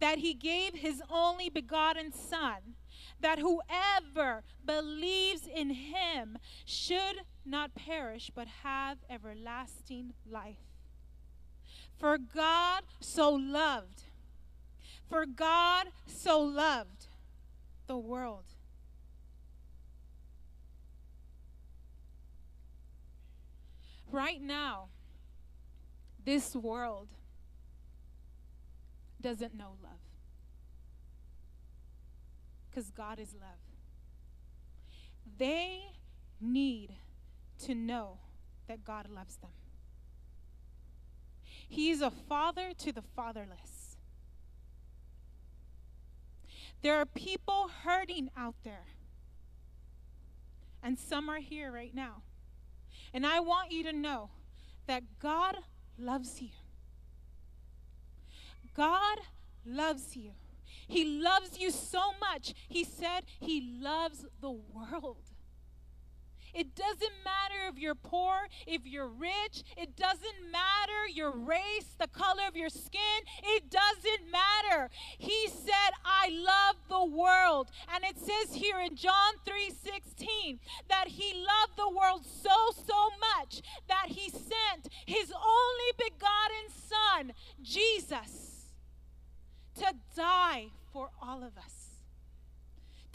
that 0.00 0.18
he 0.18 0.32
gave 0.32 0.74
his 0.74 1.02
only 1.10 1.50
begotten 1.50 2.12
son 2.12 2.76
that 3.20 3.38
whoever 3.38 4.44
believes 4.64 5.46
in 5.46 5.70
him 5.70 6.38
should 6.64 7.22
not 7.44 7.74
perish 7.74 8.30
but 8.34 8.48
have 8.62 8.98
everlasting 9.10 10.14
life. 10.24 10.67
For 11.98 12.16
God 12.16 12.84
so 13.00 13.30
loved, 13.30 14.04
for 15.08 15.26
God 15.26 15.88
so 16.06 16.40
loved 16.40 17.06
the 17.88 17.98
world. 17.98 18.44
Right 24.10 24.40
now, 24.40 24.88
this 26.24 26.54
world 26.54 27.08
doesn't 29.20 29.54
know 29.54 29.74
love. 29.82 29.92
Because 32.70 32.90
God 32.90 33.18
is 33.18 33.34
love. 33.34 33.58
They 35.36 35.80
need 36.40 36.90
to 37.64 37.74
know 37.74 38.18
that 38.68 38.84
God 38.84 39.08
loves 39.10 39.36
them. 39.36 39.50
He's 41.68 42.00
a 42.00 42.10
father 42.10 42.72
to 42.78 42.92
the 42.92 43.02
fatherless. 43.02 43.96
There 46.82 46.96
are 46.96 47.06
people 47.06 47.70
hurting 47.84 48.30
out 48.36 48.54
there. 48.64 48.86
And 50.82 50.98
some 50.98 51.28
are 51.28 51.40
here 51.40 51.70
right 51.72 51.94
now. 51.94 52.22
And 53.12 53.26
I 53.26 53.40
want 53.40 53.72
you 53.72 53.82
to 53.84 53.92
know 53.92 54.30
that 54.86 55.02
God 55.20 55.58
loves 55.98 56.40
you. 56.40 56.50
God 58.74 59.18
loves 59.66 60.16
you. 60.16 60.32
He 60.86 61.04
loves 61.20 61.58
you 61.58 61.70
so 61.70 62.12
much. 62.20 62.54
He 62.68 62.84
said 62.84 63.24
he 63.40 63.78
loves 63.82 64.24
the 64.40 64.50
world. 64.50 65.18
It 66.54 66.74
doesn't 66.74 67.12
matter 67.24 67.68
if 67.68 67.78
you're 67.78 67.94
poor, 67.94 68.48
if 68.66 68.86
you're 68.86 69.08
rich. 69.08 69.64
It 69.76 69.96
doesn't 69.96 70.50
matter 70.50 71.08
your 71.12 71.30
race, 71.30 71.94
the 71.98 72.08
color 72.08 72.42
of 72.48 72.56
your 72.56 72.68
skin. 72.68 73.20
It 73.44 73.70
doesn't 73.70 74.30
matter. 74.30 74.90
He 75.18 75.48
said, 75.48 75.92
I 76.04 76.28
love 76.30 76.76
the 76.88 77.04
world. 77.04 77.70
And 77.94 78.04
it 78.04 78.18
says 78.18 78.54
here 78.54 78.80
in 78.80 78.96
John 78.96 79.34
3 79.44 79.70
16 79.70 80.60
that 80.88 81.08
he 81.08 81.34
loved 81.34 81.76
the 81.76 81.88
world 81.88 82.24
so, 82.24 82.50
so 82.86 83.08
much 83.36 83.62
that 83.88 84.06
he 84.08 84.30
sent 84.30 84.88
his 85.06 85.32
only 85.32 85.92
begotten 85.96 86.68
Son, 86.88 87.32
Jesus, 87.62 88.72
to 89.76 89.94
die 90.16 90.68
for 90.92 91.10
all 91.22 91.42
of 91.42 91.56
us 91.58 91.77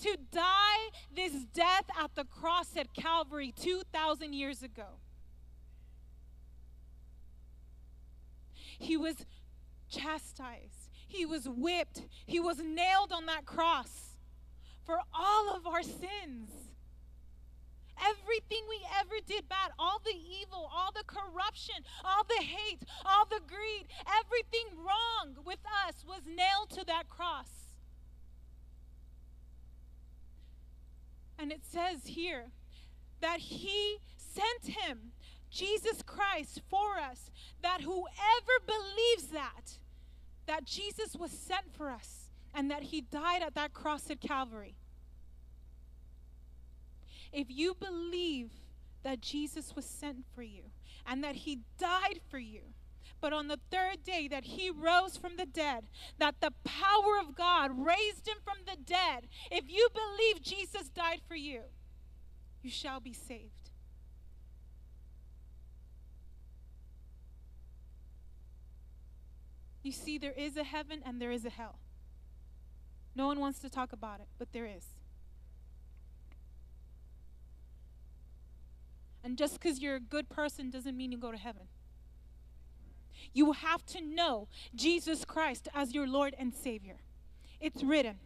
to 0.04 0.18
die 0.32 0.90
this 1.16 1.32
death 1.54 1.86
at 2.02 2.14
the 2.16 2.26
cross 2.26 2.76
at 2.76 2.94
Calvary 2.94 3.54
2,000 3.56 4.34
years 4.34 4.62
ago. 4.62 5.00
He 8.78 8.98
was 8.98 9.26
chastised, 9.90 10.90
he 11.08 11.26
was 11.26 11.48
whipped, 11.48 12.04
he 12.26 12.40
was 12.40 12.58
nailed 12.60 13.14
on 13.14 13.28
that 13.28 13.46
cross 13.46 14.18
for 14.86 15.00
all 15.14 15.56
of 15.56 15.66
our 15.66 15.84
sins. 15.84 16.50
Everything 17.98 18.64
we 18.68 18.82
ever 19.00 19.16
did 19.26 19.48
bad, 19.48 19.72
all 19.80 20.02
the 20.04 20.12
evil, 20.12 20.70
all 20.74 20.92
the 20.92 21.06
corruption, 21.06 21.76
all 22.04 22.26
the 22.28 22.44
hate, 22.44 22.84
all 23.06 23.26
the 23.26 23.40
greed, 23.48 23.88
everything 24.20 24.78
wrong 24.78 25.38
with 25.46 25.60
us 25.88 26.04
was 26.06 26.24
nailed 26.26 26.72
to 26.72 26.84
that 26.86 27.08
cross. 27.08 27.63
And 31.44 31.52
it 31.52 31.66
says 31.66 32.06
here 32.06 32.46
that 33.20 33.38
he 33.38 33.98
sent 34.16 34.78
him, 34.78 35.12
Jesus 35.52 36.02
Christ, 36.02 36.62
for 36.70 36.98
us, 36.98 37.32
that 37.62 37.82
whoever 37.82 38.06
believes 38.66 39.28
that, 39.34 39.80
that 40.46 40.64
Jesus 40.64 41.18
was 41.18 41.32
sent 41.32 41.76
for 41.76 41.90
us 41.90 42.30
and 42.54 42.72
that 42.72 42.84
he 42.84 43.02
died 43.02 43.44
at 43.44 43.56
that 43.56 43.74
cross 43.74 44.10
at 44.10 44.22
Calvary. 44.22 44.78
If 47.34 47.48
you 47.50 47.76
believe 47.78 48.52
that 49.04 49.20
Jesus 49.20 49.76
was 49.76 49.84
sent 49.84 50.24
for 50.34 50.44
you 50.44 50.64
and 51.06 51.22
that 51.26 51.36
he 51.36 51.60
died 51.78 52.22
for 52.30 52.40
you, 52.40 52.62
but 53.24 53.32
on 53.32 53.48
the 53.48 53.60
third 53.72 54.04
day 54.04 54.28
that 54.28 54.44
he 54.44 54.70
rose 54.70 55.16
from 55.16 55.38
the 55.38 55.46
dead, 55.46 55.86
that 56.20 56.42
the 56.42 56.52
power 56.66 57.18
of 57.18 57.38
God 57.38 57.72
raised 57.74 58.28
him 58.28 58.36
from 58.44 58.58
the 58.66 58.76
dead. 58.76 59.30
If 59.50 59.64
you 59.70 59.88
believe 59.94 60.42
Jesus 60.42 60.90
died 60.90 61.22
for 61.26 61.36
you, 61.36 61.62
you 62.62 62.70
shall 62.70 63.00
be 63.00 63.14
saved. 63.14 63.72
You 69.84 69.94
see, 69.94 70.18
there 70.18 70.34
is 70.34 70.58
a 70.58 70.66
heaven 70.66 71.00
and 71.06 71.22
there 71.22 71.32
is 71.32 71.46
a 71.46 71.50
hell. 71.50 71.80
No 73.16 73.28
one 73.28 73.40
wants 73.40 73.60
to 73.60 73.70
talk 73.70 73.94
about 73.94 74.20
it, 74.20 74.28
but 74.38 74.52
there 74.52 74.66
is. 74.66 74.88
And 79.24 79.38
just 79.38 79.54
because 79.54 79.80
you're 79.80 79.96
a 79.96 80.02
good 80.02 80.28
person 80.28 80.70
doesn't 80.70 80.98
mean 80.98 81.14
you 81.14 81.18
go 81.18 81.32
to 81.32 81.38
heaven. 81.38 81.70
You 83.32 83.54
have 83.54 83.86
to 83.88 84.02
know 84.02 84.48
Jesus 84.76 85.24
Christ 85.26 85.68
as 85.74 85.94
your 85.94 86.08
Lord 86.08 86.36
and 86.38 86.54
Savior. 86.54 86.98
It's 87.60 87.84
written. 87.84 88.18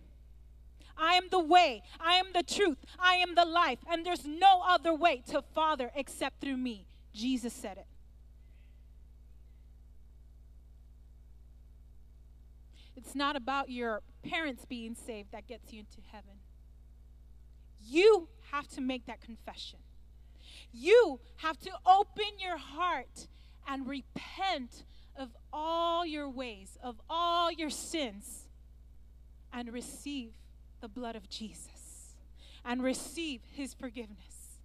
I 0.97 1.13
am 1.13 1.27
the 1.29 1.39
way, 1.39 1.83
I 1.99 2.15
am 2.15 2.27
the 2.33 2.41
truth, 2.41 2.79
I 2.97 3.15
am 3.15 3.35
the 3.35 3.45
life, 3.45 3.77
and 3.87 4.03
there's 4.03 4.25
no 4.25 4.63
other 4.67 4.93
way 4.93 5.21
to 5.27 5.43
Father 5.53 5.91
except 5.95 6.41
through 6.41 6.57
me. 6.57 6.87
Jesus 7.13 7.53
said 7.53 7.77
it. 7.77 7.85
It's 12.95 13.13
not 13.13 13.35
about 13.35 13.69
your 13.69 14.01
parents 14.23 14.65
being 14.65 14.95
saved 14.95 15.31
that 15.31 15.47
gets 15.47 15.71
you 15.71 15.79
into 15.79 16.01
heaven. 16.11 16.41
You 17.79 18.27
have 18.51 18.67
to 18.69 18.81
make 18.81 19.05
that 19.05 19.21
confession. 19.21 19.79
You 20.73 21.19
have 21.37 21.59
to 21.59 21.71
open 21.85 22.39
your 22.39 22.57
heart 22.57 23.27
and 23.67 23.87
repent 23.87 24.83
of 25.17 25.29
all 25.51 26.05
your 26.05 26.29
ways, 26.29 26.77
of 26.81 27.01
all 27.09 27.51
your 27.51 27.69
sins, 27.69 28.47
and 29.51 29.73
receive 29.73 30.33
the 30.81 30.87
blood 30.87 31.15
of 31.15 31.29
Jesus, 31.29 32.15
and 32.63 32.83
receive 32.83 33.41
his 33.51 33.73
forgiveness, 33.73 34.59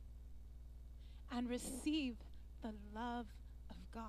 and 1.31 1.49
receive 1.49 2.17
the 2.63 2.73
love 2.95 3.27
of 3.71 3.77
God. 3.93 4.05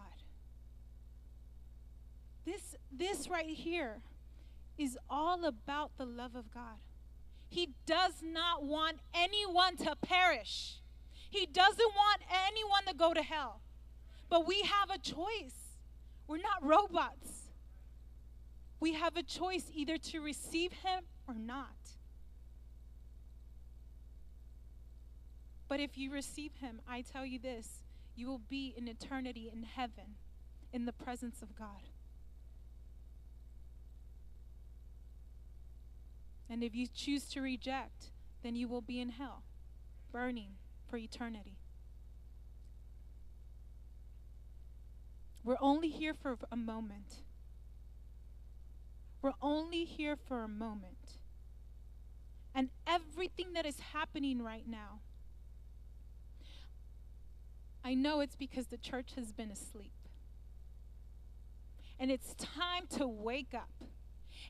This, 2.46 2.76
this 2.92 3.30
right 3.30 3.48
here 3.48 4.02
is 4.78 4.98
all 5.10 5.46
about 5.46 5.92
the 5.98 6.06
love 6.06 6.36
of 6.36 6.54
God. 6.54 6.80
He 7.48 7.70
does 7.86 8.22
not 8.24 8.64
want 8.64 8.98
anyone 9.14 9.78
to 9.78 9.96
perish. 9.96 10.82
He 11.30 11.46
doesn't 11.46 11.94
want 11.96 12.22
anyone 12.48 12.84
to 12.88 12.94
go 12.94 13.14
to 13.14 13.22
hell. 13.22 13.62
But 14.34 14.48
we 14.48 14.64
have 14.64 14.90
a 14.90 14.98
choice. 14.98 15.78
We're 16.26 16.38
not 16.38 16.64
robots. 16.64 17.52
We 18.80 18.94
have 18.94 19.16
a 19.16 19.22
choice 19.22 19.66
either 19.72 20.00
to 20.00 20.22
receive 20.22 20.72
Him 20.72 21.04
or 21.28 21.36
not. 21.36 21.92
But 25.68 25.82
if 25.82 26.00
you 26.00 26.12
receive 26.12 26.54
Him, 26.56 26.82
I 26.90 27.02
tell 27.02 27.24
you 27.24 27.38
this 27.38 27.84
you 28.16 28.26
will 28.26 28.42
be 28.50 28.74
in 28.76 28.88
eternity 28.88 29.52
in 29.54 29.62
heaven 29.62 30.16
in 30.72 30.86
the 30.86 30.94
presence 30.94 31.44
of 31.44 31.56
God. 31.56 31.90
And 36.50 36.64
if 36.64 36.74
you 36.74 36.88
choose 36.88 37.26
to 37.26 37.42
reject, 37.42 38.10
then 38.42 38.56
you 38.56 38.68
will 38.68 38.82
be 38.82 39.00
in 39.00 39.10
hell, 39.10 39.44
burning 40.12 40.54
for 40.90 40.98
eternity. 40.98 41.60
We're 45.44 45.58
only 45.60 45.90
here 45.90 46.14
for 46.14 46.38
a 46.52 46.56
moment. 46.56 47.24
We're 49.22 49.34
only 49.42 49.86
here 49.86 50.16
for 50.16 50.44
a 50.44 50.48
moment. 50.48 51.18
And 52.56 52.70
everything 52.86 53.54
that 53.54 53.66
is 53.66 53.80
happening 53.94 54.42
right 54.42 54.68
now, 54.68 55.00
I 57.84 57.94
know 57.94 58.22
it's 58.22 58.36
because 58.36 58.68
the 58.68 58.78
church 58.78 59.14
has 59.16 59.34
been 59.34 59.52
asleep. 59.52 59.92
And 62.00 62.12
it's 62.12 62.34
time 62.36 62.88
to 62.98 63.08
wake 63.08 63.54
up. 63.54 63.70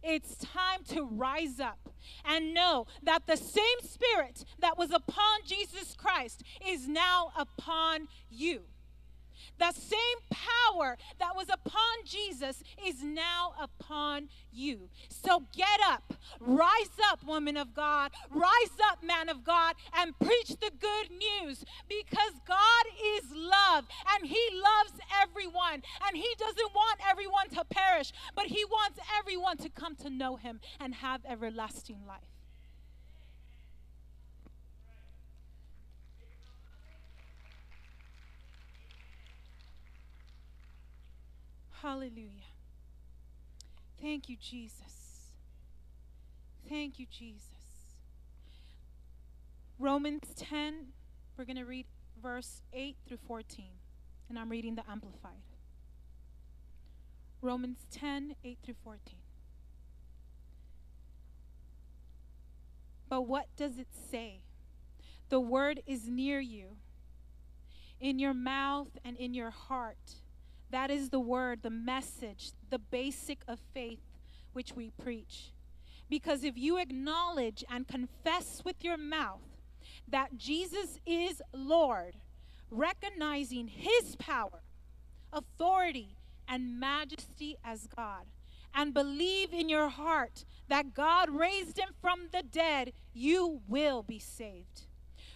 It's 0.01 0.35
time 0.35 0.83
to 0.89 1.05
rise 1.05 1.59
up 1.59 1.89
and 2.25 2.53
know 2.53 2.88
that 3.03 3.25
the 3.27 3.38
same 3.38 3.79
spirit 3.81 4.43
that 4.59 4.77
was 4.77 4.91
upon 4.91 5.41
Jesus 5.45 5.95
Christ 5.95 6.43
is 6.65 6.88
now 6.88 7.31
upon 7.38 8.07
you. 8.29 8.63
The 9.59 9.71
same 9.71 10.00
power 10.29 10.97
that 11.19 11.35
was 11.35 11.47
upon 11.51 12.05
Jesus 12.05 12.63
is 12.85 13.03
now 13.03 13.53
upon 13.59 14.29
you. 14.51 14.89
So 15.09 15.43
get 15.55 15.79
up, 15.88 16.13
rise 16.39 16.97
up, 17.12 17.23
woman 17.25 17.57
of 17.57 17.73
God, 17.73 18.12
rise 18.29 18.77
up, 18.91 19.03
man 19.03 19.29
of 19.29 19.43
God, 19.43 19.75
and 19.95 20.17
preach 20.19 20.50
the 20.50 20.71
good 20.79 21.09
news 21.12 21.63
because 21.88 22.33
God 22.47 22.85
is 23.15 23.31
love 23.31 23.85
and 24.15 24.27
He 24.27 24.41
loves 24.53 25.00
everyone. 25.21 25.83
And 26.07 26.17
He 26.17 26.29
doesn't 26.38 26.73
want 26.73 27.00
everyone 27.09 27.50
to 27.50 27.63
perish, 27.65 28.12
but 28.35 28.47
He 28.47 28.65
wants 28.65 29.00
everyone 29.19 29.57
to 29.57 29.69
come 29.69 29.95
to 29.97 30.09
know 30.09 30.35
Him 30.35 30.59
and 30.79 30.95
have 30.95 31.21
everlasting 31.25 32.05
life. 32.07 32.32
Hallelujah. 41.83 42.47
Thank 44.01 44.29
you, 44.29 44.37
Jesus. 44.39 45.31
Thank 46.69 46.97
you, 46.97 47.05
Jesus. 47.11 47.49
Romans 49.77 50.29
10, 50.37 50.93
we're 51.35 51.43
going 51.43 51.57
to 51.57 51.65
read 51.65 51.85
verse 52.21 52.61
8 52.71 52.95
through 53.05 53.17
14, 53.27 53.65
and 54.29 54.39
I'm 54.39 54.47
reading 54.47 54.75
the 54.75 54.89
Amplified. 54.89 55.43
Romans 57.41 57.79
10, 57.91 58.35
8 58.45 58.59
through 58.63 58.75
14. 58.81 59.17
But 63.09 63.23
what 63.23 63.47
does 63.57 63.77
it 63.77 63.89
say? 64.09 64.39
The 65.27 65.41
word 65.41 65.81
is 65.85 66.07
near 66.07 66.39
you, 66.39 66.77
in 67.99 68.19
your 68.19 68.33
mouth 68.33 68.97
and 69.03 69.17
in 69.17 69.33
your 69.33 69.51
heart 69.51 70.22
that 70.73 70.89
is 70.89 71.11
the 71.11 71.19
word, 71.19 71.61
the 71.61 71.69
message, 71.69 72.51
the 72.71 72.79
basic 72.79 73.43
of 73.47 73.59
faith 73.75 74.01
which 74.53 74.73
we 74.75 74.89
preach. 74.89 75.51
Because 76.09 76.43
if 76.43 76.57
you 76.57 76.77
acknowledge 76.77 77.63
and 77.69 77.87
confess 77.87 78.63
with 78.65 78.83
your 78.83 78.97
mouth 78.97 79.59
that 80.07 80.36
Jesus 80.36 80.99
is 81.05 81.43
Lord, 81.53 82.15
recognizing 82.71 83.67
his 83.67 84.15
power, 84.15 84.63
authority, 85.31 86.17
and 86.47 86.79
majesty 86.79 87.55
as 87.63 87.86
God, 87.95 88.25
and 88.73 88.95
believe 88.95 89.53
in 89.53 89.69
your 89.69 89.89
heart 89.89 90.43
that 90.69 90.95
God 90.95 91.29
raised 91.29 91.77
him 91.77 91.89
from 92.01 92.29
the 92.31 92.41
dead, 92.41 92.93
you 93.13 93.62
will 93.67 94.01
be 94.01 94.17
saved. 94.17 94.88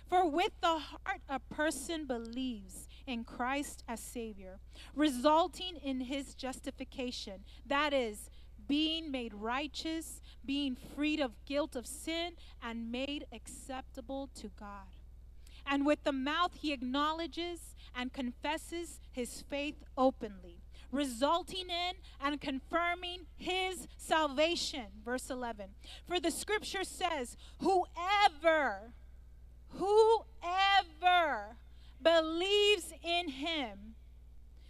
For 0.09 0.27
with 0.27 0.51
the 0.61 0.79
heart 0.79 1.21
a 1.29 1.39
person 1.39 2.07
believes 2.07 2.86
in 3.07 3.23
Christ 3.23 3.83
as 3.87 3.99
Savior, 3.99 4.59
resulting 4.93 5.77
in 5.77 6.01
his 6.01 6.35
justification. 6.35 7.45
That 7.65 7.93
is, 7.93 8.29
being 8.67 9.09
made 9.09 9.33
righteous, 9.33 10.21
being 10.45 10.75
freed 10.75 11.19
of 11.19 11.31
guilt 11.45 11.75
of 11.75 11.87
sin, 11.87 12.33
and 12.61 12.91
made 12.91 13.25
acceptable 13.31 14.29
to 14.35 14.51
God. 14.59 14.87
And 15.65 15.85
with 15.85 16.03
the 16.03 16.11
mouth 16.11 16.53
he 16.55 16.71
acknowledges 16.73 17.75
and 17.95 18.13
confesses 18.13 18.99
his 19.11 19.43
faith 19.49 19.83
openly, 19.97 20.61
resulting 20.91 21.69
in 21.69 21.95
and 22.21 22.39
confirming 22.39 23.25
his 23.37 23.87
salvation. 23.97 24.85
Verse 25.03 25.29
11. 25.29 25.71
For 26.07 26.19
the 26.19 26.31
scripture 26.31 26.83
says, 26.83 27.35
Whoever, 27.59 28.93
whoever 29.69 31.57
believes 32.01 32.93
in 33.03 33.29
him. 33.29 33.95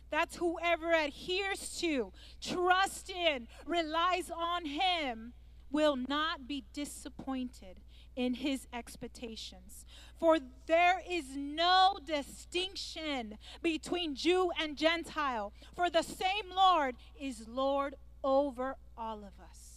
That's 0.10 0.38
whoever 0.38 0.94
adheres 0.94 1.78
to, 1.80 2.14
trusts 2.42 3.10
in, 3.10 3.48
relies 3.66 4.32
on 4.32 4.66
him 4.66 5.34
will 5.70 5.98
not 5.98 6.48
be 6.48 6.64
disappointed 6.74 7.82
in 8.16 8.34
his 8.34 8.68
expectations. 8.74 9.86
For 10.20 10.38
there 10.66 11.02
is 11.10 11.36
no 11.36 12.00
distinction 12.04 13.38
between 13.62 14.16
Jew 14.16 14.50
and 14.60 14.78
Gentile, 14.78 15.54
for 15.76 15.90
the 15.90 16.02
same 16.02 16.50
Lord 16.56 16.96
is 17.20 17.48
Lord 17.48 17.96
over 18.24 18.76
all 18.98 19.20
of 19.20 19.40
us. 19.44 19.68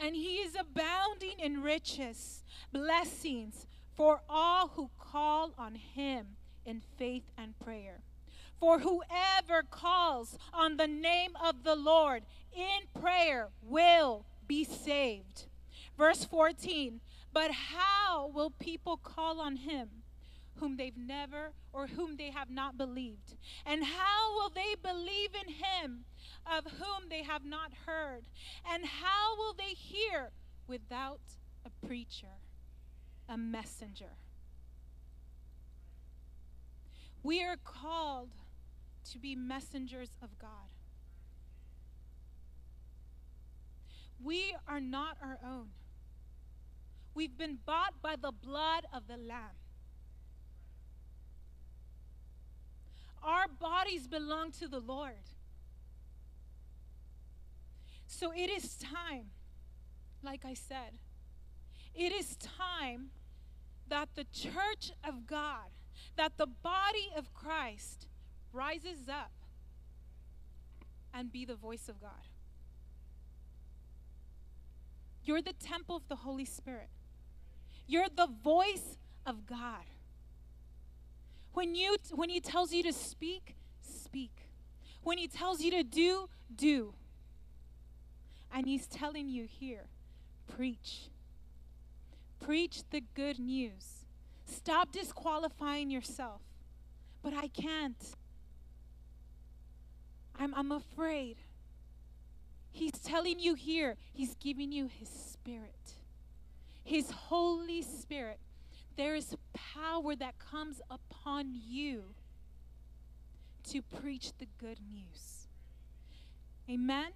And 0.00 0.14
he 0.14 0.36
is 0.36 0.54
abounding 0.58 1.40
in 1.40 1.62
riches, 1.62 2.44
blessings 2.72 3.66
for 3.98 4.20
all 4.30 4.68
who 4.68 4.88
call 4.96 5.52
on 5.58 5.74
him 5.74 6.24
in 6.64 6.80
faith 6.96 7.24
and 7.36 7.58
prayer. 7.58 7.98
For 8.60 8.78
whoever 8.78 9.64
calls 9.68 10.38
on 10.54 10.76
the 10.76 10.86
name 10.86 11.32
of 11.42 11.64
the 11.64 11.74
Lord 11.74 12.22
in 12.56 13.00
prayer 13.00 13.48
will 13.60 14.24
be 14.46 14.62
saved. 14.62 15.46
Verse 15.96 16.24
14 16.24 17.00
But 17.32 17.50
how 17.50 18.30
will 18.32 18.50
people 18.50 18.96
call 18.96 19.40
on 19.40 19.56
him 19.56 19.88
whom 20.60 20.76
they've 20.76 20.96
never 20.96 21.50
or 21.72 21.88
whom 21.88 22.16
they 22.16 22.30
have 22.30 22.50
not 22.50 22.78
believed? 22.78 23.34
And 23.66 23.82
how 23.82 24.32
will 24.34 24.50
they 24.50 24.76
believe 24.80 25.30
in 25.34 25.54
him 25.54 26.04
of 26.46 26.64
whom 26.72 27.08
they 27.10 27.24
have 27.24 27.44
not 27.44 27.72
heard? 27.84 28.28
And 28.72 28.84
how 28.84 29.36
will 29.36 29.54
they 29.54 29.74
hear 29.74 30.30
without 30.68 31.20
a 31.64 31.86
preacher? 31.86 32.38
A 33.28 33.36
messenger. 33.36 34.16
We 37.22 37.42
are 37.42 37.56
called 37.62 38.30
to 39.12 39.18
be 39.18 39.34
messengers 39.34 40.10
of 40.22 40.38
God. 40.38 40.70
We 44.22 44.54
are 44.66 44.80
not 44.80 45.16
our 45.22 45.38
own. 45.44 45.68
We've 47.14 47.36
been 47.36 47.58
bought 47.64 48.00
by 48.02 48.16
the 48.16 48.32
blood 48.32 48.86
of 48.92 49.06
the 49.08 49.16
Lamb. 49.16 49.56
Our 53.22 53.48
bodies 53.48 54.06
belong 54.06 54.52
to 54.52 54.68
the 54.68 54.80
Lord. 54.80 55.32
So 58.06 58.32
it 58.32 58.50
is 58.50 58.76
time, 58.76 59.30
like 60.22 60.44
I 60.44 60.54
said, 60.54 60.98
it 61.94 62.12
is 62.12 62.36
time 62.36 63.10
that 63.88 64.10
the 64.14 64.24
church 64.24 64.92
of 65.06 65.26
God, 65.26 65.70
that 66.16 66.36
the 66.36 66.46
body 66.46 67.10
of 67.16 67.32
Christ 67.34 68.06
rises 68.52 69.08
up 69.08 69.32
and 71.12 71.32
be 71.32 71.44
the 71.44 71.54
voice 71.54 71.88
of 71.88 72.00
God. 72.00 72.10
You're 75.24 75.42
the 75.42 75.52
temple 75.52 75.96
of 75.96 76.08
the 76.08 76.16
Holy 76.16 76.44
Spirit. 76.44 76.88
You're 77.86 78.08
the 78.14 78.26
voice 78.26 78.96
of 79.26 79.46
God. 79.46 79.84
When 81.52 81.74
you 81.74 81.96
when 82.14 82.30
he 82.30 82.40
tells 82.40 82.72
you 82.72 82.82
to 82.84 82.92
speak, 82.92 83.56
speak. 83.82 84.30
When 85.02 85.18
he 85.18 85.28
tells 85.28 85.60
you 85.60 85.70
to 85.72 85.82
do, 85.82 86.28
do. 86.54 86.94
And 88.52 88.66
he's 88.66 88.86
telling 88.86 89.28
you 89.28 89.44
here, 89.44 89.86
preach. 90.46 91.10
Preach 92.40 92.82
the 92.90 93.02
good 93.14 93.38
news. 93.38 94.04
Stop 94.44 94.92
disqualifying 94.92 95.90
yourself. 95.90 96.40
But 97.22 97.34
I 97.34 97.48
can't. 97.48 98.02
I'm, 100.38 100.54
I'm 100.54 100.72
afraid. 100.72 101.36
He's 102.70 102.92
telling 102.92 103.40
you 103.40 103.54
here, 103.54 103.96
He's 104.12 104.34
giving 104.36 104.70
you 104.70 104.86
His 104.86 105.08
Spirit, 105.08 105.94
His 106.84 107.10
Holy 107.10 107.82
Spirit. 107.82 108.38
There 108.96 109.14
is 109.14 109.36
power 109.52 110.14
that 110.16 110.38
comes 110.38 110.80
upon 110.90 111.54
you 111.54 112.14
to 113.70 113.82
preach 113.82 114.32
the 114.38 114.46
good 114.58 114.78
news. 114.90 115.48
Amen. 116.70 117.10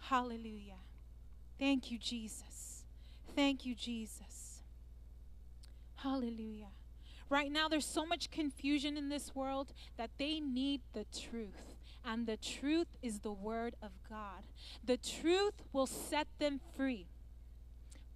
Hallelujah. 0.00 0.80
Thank 1.58 1.90
you, 1.90 1.98
Jesus. 1.98 2.67
Thank 3.34 3.64
you, 3.64 3.74
Jesus. 3.74 4.62
Hallelujah. 5.96 6.72
Right 7.30 7.52
now, 7.52 7.68
there's 7.68 7.86
so 7.86 8.06
much 8.06 8.30
confusion 8.30 8.96
in 8.96 9.08
this 9.08 9.34
world 9.34 9.72
that 9.96 10.10
they 10.18 10.40
need 10.40 10.80
the 10.92 11.04
truth. 11.04 11.76
And 12.04 12.26
the 12.26 12.38
truth 12.38 12.86
is 13.02 13.20
the 13.20 13.32
word 13.32 13.74
of 13.82 13.90
God. 14.08 14.44
The 14.82 14.96
truth 14.96 15.54
will 15.72 15.86
set 15.86 16.26
them 16.38 16.60
free. 16.76 17.08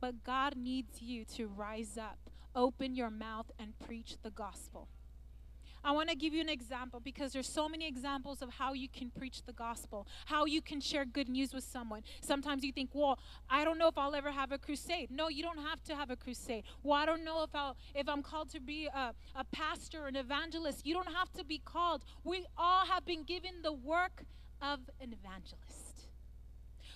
But 0.01 0.25
God 0.25 0.57
needs 0.57 1.03
you 1.03 1.25
to 1.37 1.46
rise 1.46 1.98
up, 1.98 2.31
open 2.55 2.94
your 2.94 3.11
mouth, 3.11 3.51
and 3.59 3.79
preach 3.79 4.16
the 4.22 4.31
gospel. 4.31 4.88
I 5.85 5.92
want 5.92 6.09
to 6.11 6.16
give 6.16 6.33
you 6.33 6.40
an 6.40 6.49
example 6.49 7.01
because 7.01 7.33
there's 7.33 7.49
so 7.49 7.68
many 7.68 7.87
examples 7.87 8.42
of 8.42 8.51
how 8.51 8.73
you 8.73 8.88
can 8.88 9.11
preach 9.11 9.42
the 9.45 9.53
gospel, 9.53 10.07
how 10.27 10.45
you 10.45 10.62
can 10.62 10.81
share 10.81 11.05
good 11.05 11.29
news 11.29 11.53
with 11.53 11.64
someone. 11.64 12.03
Sometimes 12.21 12.64
you 12.64 12.73
think, 12.73 12.90
"Well, 12.92 13.18
I 13.51 13.64
don't 13.64 13.79
know 13.79 13.88
if 13.88 13.99
I'll 13.99 14.14
ever 14.14 14.31
have 14.31 14.53
a 14.53 14.59
crusade." 14.59 15.11
No, 15.11 15.29
you 15.29 15.42
don't 15.42 15.59
have 15.59 15.83
to 15.85 15.97
have 15.97 16.11
a 16.11 16.16
crusade. 16.16 16.64
Well, 16.83 16.99
I 16.99 17.07
don't 17.07 17.25
know 17.25 17.42
if 17.42 17.55
I'll 17.55 17.77
if 17.95 18.09
I'm 18.09 18.23
called 18.23 18.51
to 18.51 18.61
be 18.61 18.87
a, 18.87 19.14
a 19.35 19.45
pastor, 19.53 20.07
an 20.07 20.16
evangelist. 20.16 20.87
You 20.87 20.95
don't 20.95 21.12
have 21.12 21.33
to 21.33 21.45
be 21.45 21.59
called. 21.59 22.05
We 22.25 22.47
all 22.57 22.87
have 22.87 23.05
been 23.05 23.25
given 23.25 23.62
the 23.62 23.73
work 23.73 24.25
of 24.61 24.81
an 25.01 25.12
evangelist. 25.12 26.09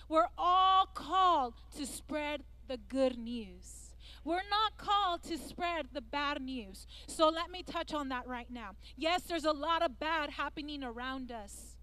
We're 0.09 0.29
all 0.37 0.85
called 0.85 1.55
to 1.75 1.85
spread 1.85 2.43
the 2.67 2.77
good 2.77 3.17
news. 3.17 3.86
We're 4.27 4.49
not 4.49 4.77
called 4.77 5.23
to 5.23 5.37
spread 5.37 5.87
the 5.93 6.01
bad 6.01 6.41
news. 6.41 6.85
So 7.07 7.29
let 7.29 7.49
me 7.49 7.63
touch 7.63 7.93
on 7.93 8.09
that 8.09 8.27
right 8.27 8.51
now. 8.51 8.71
Yes, 8.97 9.21
there's 9.21 9.45
a 9.45 9.53
lot 9.53 9.81
of 9.81 9.99
bad 9.99 10.31
happening 10.31 10.83
around 10.83 11.31
us. 11.31 11.77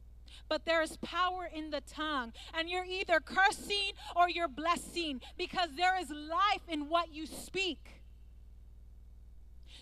But 0.46 0.66
there 0.66 0.82
is 0.82 0.98
power 0.98 1.48
in 1.50 1.70
the 1.70 1.80
tongue. 1.80 2.34
And 2.52 2.68
you're 2.68 2.84
either 2.84 3.20
cursing 3.20 3.92
or 4.14 4.28
you're 4.28 4.46
blessing 4.46 5.22
because 5.38 5.70
there 5.78 5.98
is 5.98 6.10
life 6.10 6.60
in 6.68 6.90
what 6.90 7.14
you 7.14 7.24
speak. 7.24 8.02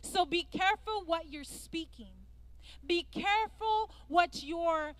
So 0.02 0.24
be 0.24 0.44
careful 0.44 1.02
what 1.04 1.32
you're 1.32 1.42
speaking. 1.42 2.14
Be 2.86 3.02
careful 3.10 3.90
what 4.06 4.44
you're 4.44 4.92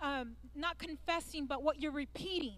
um, 0.00 0.36
not 0.54 0.78
confessing, 0.78 1.44
but 1.44 1.62
what 1.62 1.78
you're 1.78 1.92
repeating. 1.92 2.56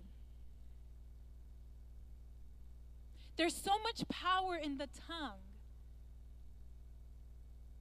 There's 3.37 3.55
so 3.55 3.73
much 3.83 4.09
power 4.09 4.57
in 4.57 4.79
the 4.79 4.89
tongue 5.09 5.41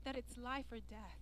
that 0.03 0.17
it's 0.17 0.37
life 0.37 0.65
or 0.71 0.79
death. 0.79 1.19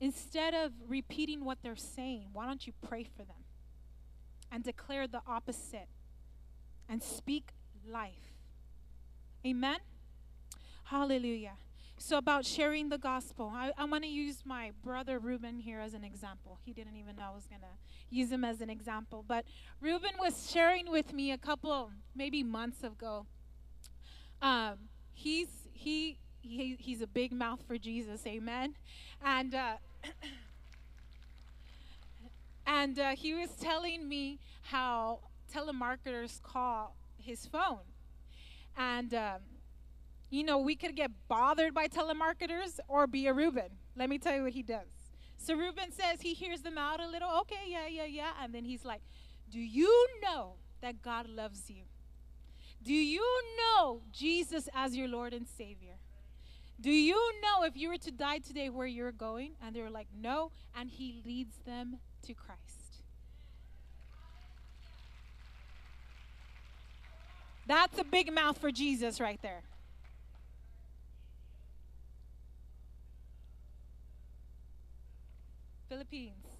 Instead 0.00 0.54
of 0.54 0.72
repeating 0.88 1.44
what 1.44 1.58
they're 1.62 1.76
saying, 1.76 2.28
why 2.32 2.46
don't 2.46 2.66
you 2.66 2.72
pray 2.86 3.04
for 3.04 3.24
them 3.24 3.44
and 4.50 4.64
declare 4.64 5.06
the 5.06 5.22
opposite 5.26 5.88
and 6.88 7.02
speak 7.02 7.52
life? 7.86 8.34
Amen? 9.46 9.78
Hallelujah. 10.84 11.54
So, 11.96 12.18
about 12.18 12.44
sharing 12.44 12.88
the 12.88 12.98
gospel, 12.98 13.52
I, 13.54 13.72
I 13.78 13.84
want 13.84 14.02
to 14.02 14.10
use 14.10 14.42
my 14.44 14.72
brother 14.82 15.18
Ruben 15.18 15.60
here 15.60 15.80
as 15.80 15.94
an 15.94 16.04
example. 16.04 16.58
He 16.64 16.72
didn't 16.72 16.96
even 16.96 17.16
know 17.16 17.22
I 17.30 17.34
was 17.34 17.46
going 17.46 17.62
to 17.62 17.78
use 18.10 18.30
him 18.30 18.44
as 18.44 18.60
an 18.60 18.68
example. 18.68 19.24
But 19.26 19.44
Ruben 19.80 20.10
was 20.18 20.50
sharing 20.50 20.90
with 20.90 21.12
me 21.12 21.30
a 21.30 21.38
couple, 21.38 21.90
maybe 22.14 22.42
months 22.42 22.82
ago. 22.82 23.26
Um, 24.42 24.74
he's 25.12 25.68
he, 25.72 26.18
he 26.40 26.76
he's 26.78 27.00
a 27.00 27.06
big 27.06 27.32
mouth 27.32 27.62
for 27.66 27.78
Jesus, 27.78 28.26
amen. 28.26 28.74
And 29.24 29.54
uh, 29.54 29.76
and 32.66 32.98
uh, 32.98 33.10
he 33.10 33.34
was 33.34 33.50
telling 33.50 34.08
me 34.08 34.40
how 34.62 35.20
telemarketers 35.52 36.42
call 36.42 36.96
his 37.18 37.46
phone, 37.46 37.86
and 38.76 39.14
um, 39.14 39.40
you 40.34 40.44
know 40.44 40.58
we 40.58 40.74
could 40.74 40.96
get 40.96 41.10
bothered 41.28 41.72
by 41.74 41.86
telemarketers 41.86 42.80
or 42.88 43.06
be 43.06 43.26
a 43.26 43.32
Ruben. 43.32 43.70
Let 43.96 44.08
me 44.08 44.18
tell 44.18 44.34
you 44.34 44.42
what 44.42 44.52
he 44.52 44.62
does. 44.62 44.88
So 45.36 45.54
Reuben 45.54 45.92
says 45.92 46.20
he 46.20 46.34
hears 46.34 46.62
them 46.62 46.78
out 46.78 47.00
a 47.00 47.06
little. 47.06 47.30
Okay, 47.40 47.64
yeah, 47.66 47.86
yeah, 47.86 48.04
yeah. 48.04 48.30
And 48.42 48.54
then 48.54 48.64
he's 48.64 48.84
like, 48.84 49.02
Do 49.50 49.60
you 49.60 50.08
know 50.22 50.54
that 50.80 51.02
God 51.02 51.28
loves 51.28 51.70
you? 51.70 51.84
Do 52.82 52.92
you 52.92 53.24
know 53.56 54.02
Jesus 54.12 54.68
as 54.74 54.96
your 54.96 55.08
Lord 55.08 55.32
and 55.32 55.46
Savior? 55.46 55.94
Do 56.80 56.90
you 56.90 57.14
know 57.40 57.64
if 57.64 57.76
you 57.76 57.88
were 57.88 57.98
to 57.98 58.10
die 58.10 58.38
today 58.38 58.68
where 58.68 58.86
you're 58.86 59.12
going? 59.12 59.52
And 59.62 59.74
they're 59.74 59.90
like, 59.90 60.08
No. 60.18 60.50
And 60.78 60.90
he 60.90 61.22
leads 61.24 61.56
them 61.64 61.98
to 62.26 62.34
Christ. 62.34 62.60
That's 67.66 67.98
a 67.98 68.04
big 68.04 68.32
mouth 68.32 68.58
for 68.58 68.70
Jesus 68.70 69.20
right 69.20 69.40
there. 69.40 69.62
Philippines. 75.88 76.53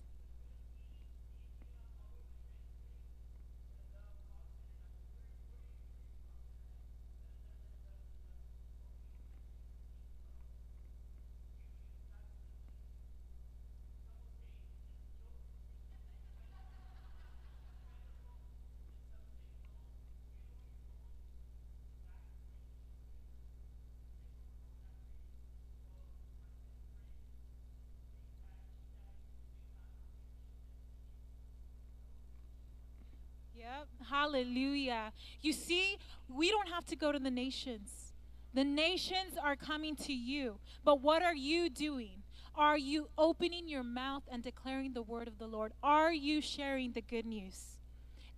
Hallelujah. 34.09 35.13
You 35.41 35.53
see, 35.53 35.99
we 36.29 36.51
don't 36.51 36.69
have 36.69 36.87
to 36.87 36.97
go 36.97 37.13
to 37.13 37.19
the 37.19 37.31
nations. 37.31 38.13
The 38.53 38.65
nations 38.65 39.37
are 39.43 39.57
coming 39.57 39.97
to 39.97 40.13
you. 40.13 40.59
But 40.85 41.01
what 41.01 41.23
are 41.23 41.35
you 41.35 41.69
doing? 41.69 42.23
Are 42.55 42.79
you 42.79 43.09
opening 43.19 43.69
your 43.69 43.83
mouth 43.83 44.23
and 44.31 44.43
declaring 44.43 44.93
the 44.93 45.03
word 45.03 45.27
of 45.27 45.39
the 45.39 45.47
Lord? 45.47 45.73
Are 45.83 46.13
you 46.13 46.41
sharing 46.41 46.93
the 46.93 47.03
good 47.03 47.27
news? 47.27 47.79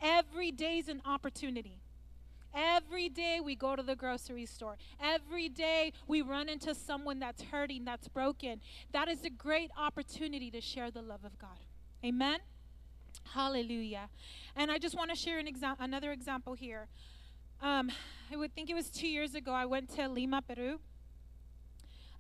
Every 0.01 0.51
day 0.51 0.79
is 0.79 0.89
an 0.89 1.03
opportunity. 1.05 1.81
Every 2.55 3.11
day 3.11 3.41
we 3.45 3.55
go 3.55 3.77
to 3.77 3.83
the 3.83 3.95
grocery 3.95 4.47
store. 4.47 4.79
Every 4.99 5.51
day 5.51 5.93
we 6.07 6.23
run 6.23 6.49
into 6.49 6.75
someone 6.75 7.19
that's 7.19 7.43
hurting, 7.43 7.85
that's 7.85 8.09
broken. 8.09 8.63
That 8.93 9.09
is 9.09 9.23
a 9.25 9.31
great 9.31 9.71
opportunity 9.77 10.51
to 10.51 10.63
share 10.63 10.91
the 10.91 11.03
love 11.03 11.25
of 11.25 11.39
God. 11.39 11.59
Amen. 12.03 12.39
Hallelujah. 13.33 14.09
And 14.55 14.71
I 14.71 14.79
just 14.79 14.97
want 14.97 15.11
to 15.11 15.17
share 15.17 15.39
an 15.39 15.47
exa- 15.47 15.77
another 15.79 16.13
example 16.13 16.55
here. 16.55 16.89
Um, 17.63 17.91
I 18.33 18.37
would 18.37 18.55
think 18.55 18.71
it 18.71 18.75
was 18.75 18.91
two 18.91 19.09
years 19.09 19.35
ago, 19.35 19.53
I 19.53 19.67
went 19.67 19.95
to 19.97 20.09
Lima, 20.09 20.43
Peru. 20.43 20.81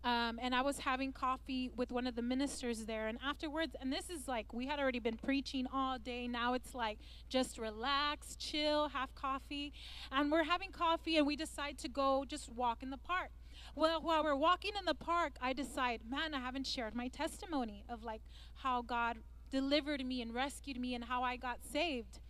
Um, 0.04 0.38
and 0.40 0.54
I 0.54 0.62
was 0.62 0.78
having 0.78 1.12
coffee 1.12 1.68
with 1.74 1.90
one 1.90 2.06
of 2.06 2.14
the 2.14 2.22
ministers 2.22 2.84
there. 2.84 3.08
And 3.08 3.18
afterwards, 3.24 3.74
and 3.80 3.92
this 3.92 4.08
is 4.08 4.28
like, 4.28 4.52
we 4.52 4.66
had 4.66 4.78
already 4.78 5.00
been 5.00 5.16
preaching 5.16 5.66
all 5.72 5.98
day. 5.98 6.28
Now 6.28 6.54
it's 6.54 6.76
like, 6.76 6.98
just 7.28 7.58
relax, 7.58 8.36
chill, 8.36 8.88
have 8.90 9.12
coffee. 9.16 9.72
And 10.12 10.30
we're 10.30 10.44
having 10.44 10.70
coffee, 10.70 11.16
and 11.16 11.26
we 11.26 11.34
decide 11.34 11.78
to 11.78 11.88
go 11.88 12.24
just 12.24 12.52
walk 12.52 12.84
in 12.84 12.90
the 12.90 12.98
park. 12.98 13.30
Well, 13.74 14.00
while 14.00 14.22
we're 14.22 14.36
walking 14.36 14.72
in 14.78 14.84
the 14.84 14.94
park, 14.94 15.32
I 15.42 15.52
decide, 15.52 16.02
man, 16.08 16.34
I 16.34 16.40
haven't 16.40 16.68
shared 16.68 16.94
my 16.94 17.08
testimony 17.08 17.84
of 17.88 18.04
like 18.04 18.22
how 18.54 18.82
God 18.82 19.18
delivered 19.50 20.04
me 20.04 20.22
and 20.22 20.34
rescued 20.34 20.78
me 20.78 20.94
and 20.94 21.04
how 21.04 21.22
I 21.22 21.36
got 21.36 21.58
saved. 21.64 22.20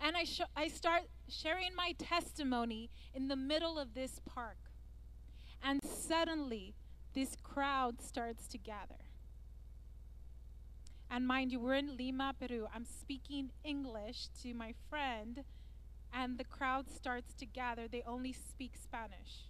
And 0.00 0.16
I, 0.16 0.24
sh- 0.24 0.42
I 0.56 0.68
start 0.68 1.02
sharing 1.28 1.74
my 1.76 1.92
testimony 1.98 2.90
in 3.14 3.28
the 3.28 3.36
middle 3.36 3.78
of 3.78 3.94
this 3.94 4.20
park. 4.24 4.58
And 5.62 5.82
suddenly, 5.82 6.74
this 7.14 7.36
crowd 7.42 8.00
starts 8.00 8.46
to 8.48 8.58
gather. 8.58 9.06
And 11.10 11.26
mind 11.26 11.52
you, 11.52 11.60
we're 11.60 11.74
in 11.74 11.96
Lima, 11.96 12.34
Peru. 12.38 12.66
I'm 12.74 12.84
speaking 12.84 13.52
English 13.64 14.28
to 14.42 14.54
my 14.54 14.74
friend, 14.90 15.44
and 16.12 16.36
the 16.36 16.44
crowd 16.44 16.90
starts 16.90 17.32
to 17.34 17.46
gather. 17.46 17.88
They 17.88 18.02
only 18.06 18.32
speak 18.32 18.72
Spanish. 18.76 19.48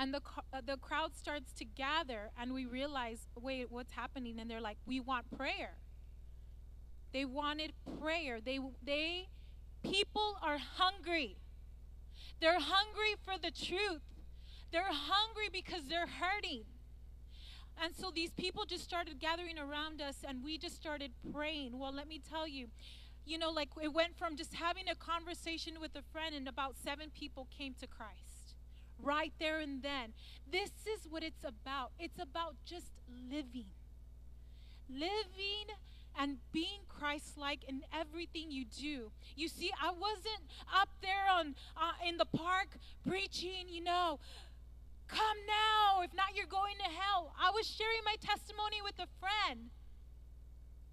And 0.00 0.14
the, 0.14 0.20
uh, 0.52 0.60
the 0.64 0.76
crowd 0.76 1.16
starts 1.16 1.52
to 1.54 1.64
gather, 1.64 2.30
and 2.40 2.54
we 2.54 2.66
realize, 2.66 3.26
wait, 3.34 3.66
what's 3.68 3.92
happening? 3.92 4.38
And 4.38 4.48
they're 4.48 4.60
like, 4.60 4.78
we 4.86 5.00
want 5.00 5.36
prayer. 5.36 5.78
They 7.12 7.24
wanted 7.24 7.72
prayer. 8.00 8.38
They 8.40 8.60
they 8.84 9.28
people 9.82 10.38
are 10.40 10.58
hungry. 10.58 11.38
They're 12.40 12.60
hungry 12.60 13.16
for 13.24 13.38
the 13.42 13.50
truth. 13.50 14.02
They're 14.70 14.92
hungry 14.92 15.48
because 15.50 15.88
they're 15.88 16.06
hurting. 16.06 16.64
And 17.82 17.94
so 17.94 18.12
these 18.14 18.30
people 18.32 18.66
just 18.66 18.84
started 18.84 19.18
gathering 19.18 19.58
around 19.58 20.00
us 20.02 20.16
and 20.28 20.44
we 20.44 20.58
just 20.58 20.76
started 20.76 21.12
praying. 21.32 21.78
Well, 21.78 21.92
let 21.92 22.06
me 22.06 22.20
tell 22.20 22.46
you, 22.46 22.66
you 23.24 23.38
know, 23.38 23.50
like 23.50 23.70
it 23.82 23.92
went 23.92 24.18
from 24.18 24.36
just 24.36 24.54
having 24.54 24.88
a 24.88 24.94
conversation 24.94 25.80
with 25.80 25.96
a 25.96 26.02
friend 26.12 26.34
and 26.34 26.46
about 26.46 26.76
seven 26.76 27.10
people 27.10 27.48
came 27.56 27.74
to 27.80 27.86
Christ 27.86 28.27
right 29.02 29.32
there 29.38 29.58
and 29.60 29.82
then. 29.82 30.12
This 30.50 30.70
is 30.86 31.08
what 31.08 31.22
it's 31.22 31.44
about. 31.44 31.92
It's 31.98 32.18
about 32.20 32.56
just 32.64 32.92
living. 33.30 33.66
Living 34.88 35.74
and 36.18 36.38
being 36.52 36.80
Christ-like 36.88 37.64
in 37.68 37.82
everything 37.92 38.50
you 38.50 38.64
do. 38.64 39.12
You 39.36 39.48
see, 39.48 39.70
I 39.80 39.92
wasn't 39.92 40.50
up 40.74 40.88
there 41.00 41.30
on 41.30 41.54
uh, 41.76 41.92
in 42.06 42.16
the 42.16 42.24
park 42.24 42.78
preaching, 43.06 43.68
you 43.68 43.84
know, 43.84 44.18
Come 45.08 45.38
now. 45.46 46.02
If 46.02 46.14
not, 46.14 46.36
you're 46.36 46.46
going 46.46 46.76
to 46.78 46.84
hell. 46.84 47.34
I 47.40 47.50
was 47.50 47.66
sharing 47.66 48.04
my 48.04 48.16
testimony 48.20 48.82
with 48.84 48.98
a 48.98 49.08
friend, 49.18 49.70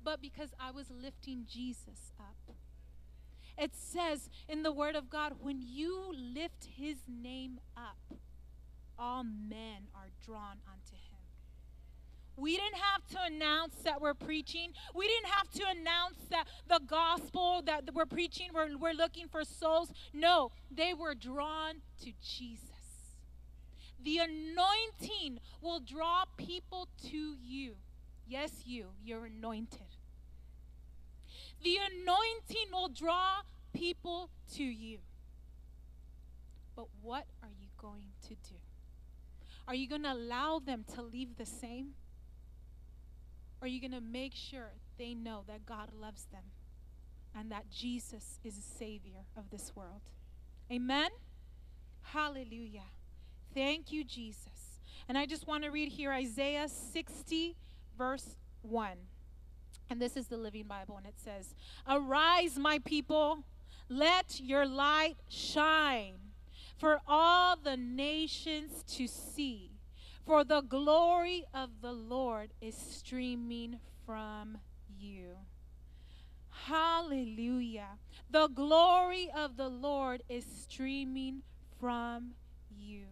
but 0.04 0.22
because 0.22 0.52
I 0.60 0.72
was 0.72 0.90
lifting 0.90 1.46
Jesus 1.48 2.14
up. 2.20 2.45
It 3.58 3.72
says 3.74 4.30
in 4.50 4.64
the 4.64 4.72
Word 4.72 4.96
of 4.96 5.10
God, 5.10 5.36
when 5.40 5.62
you 5.62 6.14
lift 6.14 6.68
his 6.78 6.98
name 7.08 7.60
up, 7.78 8.18
all 8.98 9.24
men 9.24 9.88
are 9.94 10.10
drawn 10.26 10.58
unto 10.68 10.96
him. 10.96 11.16
We 12.38 12.58
didn't 12.58 12.78
have 12.78 13.06
to 13.12 13.18
announce 13.34 13.76
that 13.84 14.02
we're 14.02 14.14
preaching. 14.14 14.72
We 14.94 15.08
didn't 15.08 15.28
have 15.30 15.50
to 15.52 15.64
announce 15.70 16.18
that 16.30 16.48
the 16.68 16.82
gospel 16.86 17.62
that 17.66 17.94
we're 17.94 18.06
preaching, 18.06 18.50
we're, 18.54 18.78
we're 18.78 18.94
looking 18.94 19.28
for 19.30 19.46
souls. 19.46 19.92
No, 20.14 20.52
they 20.70 20.94
were 20.94 21.16
drawn 21.16 21.76
to 22.04 22.12
Jesus. 22.22 22.62
The 24.04 24.20
anointing 24.20 25.40
will 25.62 25.80
draw 25.80 26.26
people 26.38 26.90
to 27.10 27.36
you. 27.42 27.76
Yes, 28.28 28.64
you, 28.66 28.88
you're 29.04 29.26
anointed. 29.26 29.95
The 31.66 31.78
anointing 31.78 32.72
will 32.72 32.90
draw 32.90 33.38
people 33.74 34.30
to 34.54 34.64
you. 34.64 35.00
But 36.76 36.86
what 37.02 37.26
are 37.42 37.50
you 37.60 37.70
going 37.76 38.10
to 38.28 38.36
do? 38.36 38.60
Are 39.68 39.74
you 39.74 39.90
going 39.90 40.04
to 40.04 40.14
allow 40.14 40.60
them 40.60 40.86
to 40.94 41.02
leave 41.02 41.38
the 41.38 41.46
same? 41.48 41.96
Or 43.60 43.66
are 43.66 43.68
you 43.68 43.82
going 43.82 43.94
to 43.94 44.00
make 44.00 44.36
sure 44.36 44.74
they 45.00 45.16
know 45.16 45.44
that 45.48 45.66
God 45.66 45.90
loves 46.00 46.26
them 46.26 46.44
and 47.36 47.52
that 47.52 47.72
Jesus 47.72 48.40
is 48.44 48.58
the 48.58 48.78
Savior 48.78 49.26
of 49.36 49.50
this 49.50 49.76
world? 49.76 50.02
Amen? 50.72 51.10
Hallelujah. 52.04 52.92
Thank 53.56 53.92
you, 53.92 54.04
Jesus. 54.04 54.82
And 55.10 55.18
I 55.18 55.26
just 55.26 55.48
want 55.48 55.64
to 55.64 55.72
read 55.72 55.90
here 55.90 56.12
Isaiah 56.12 56.70
60, 56.70 57.56
verse 57.98 58.38
1. 58.62 58.98
And 59.90 60.02
this 60.02 60.18
is 60.18 60.28
the 60.28 60.38
Living 60.38 60.66
Bible, 60.66 60.98
and 60.98 61.06
it 61.06 61.16
says, 61.18 61.54
Arise, 61.88 62.58
my 62.58 62.80
people, 62.80 63.44
let 63.88 64.40
your 64.40 64.66
light 64.66 65.18
shine 65.30 66.16
for 66.78 67.00
all 67.08 67.56
the 67.56 67.78
nations 67.78 68.84
to 68.88 69.08
see. 69.08 69.72
For 70.26 70.44
the 70.44 70.62
glory 70.62 71.46
of 71.54 71.82
the 71.82 71.92
Lord 71.92 72.50
is 72.60 72.76
streaming 72.76 73.80
from 74.06 74.58
you. 74.98 75.36
Hallelujah. 76.50 78.00
The 78.32 78.48
glory 78.48 79.30
of 79.36 79.56
the 79.56 79.70
Lord 79.70 80.24
is 80.28 80.46
streaming 80.46 81.44
from 81.80 82.32
you. 82.76 83.06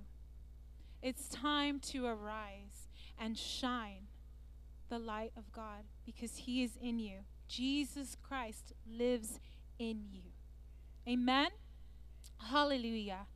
It's 1.04 1.30
time 1.30 1.80
to 1.92 2.08
arise 2.08 2.88
and 3.20 3.38
shine 3.38 4.08
the 4.90 4.98
light 4.98 5.34
of 5.38 5.52
God 5.52 5.84
because 6.06 6.38
He 6.38 6.64
is 6.64 6.78
in 6.82 7.00
you. 7.00 7.20
Jesus 7.48 8.16
Christ 8.22 8.74
lives 8.88 9.40
in 9.80 10.04
you. 10.12 10.32
Amen? 11.08 11.50
Hallelujah. 12.50 13.28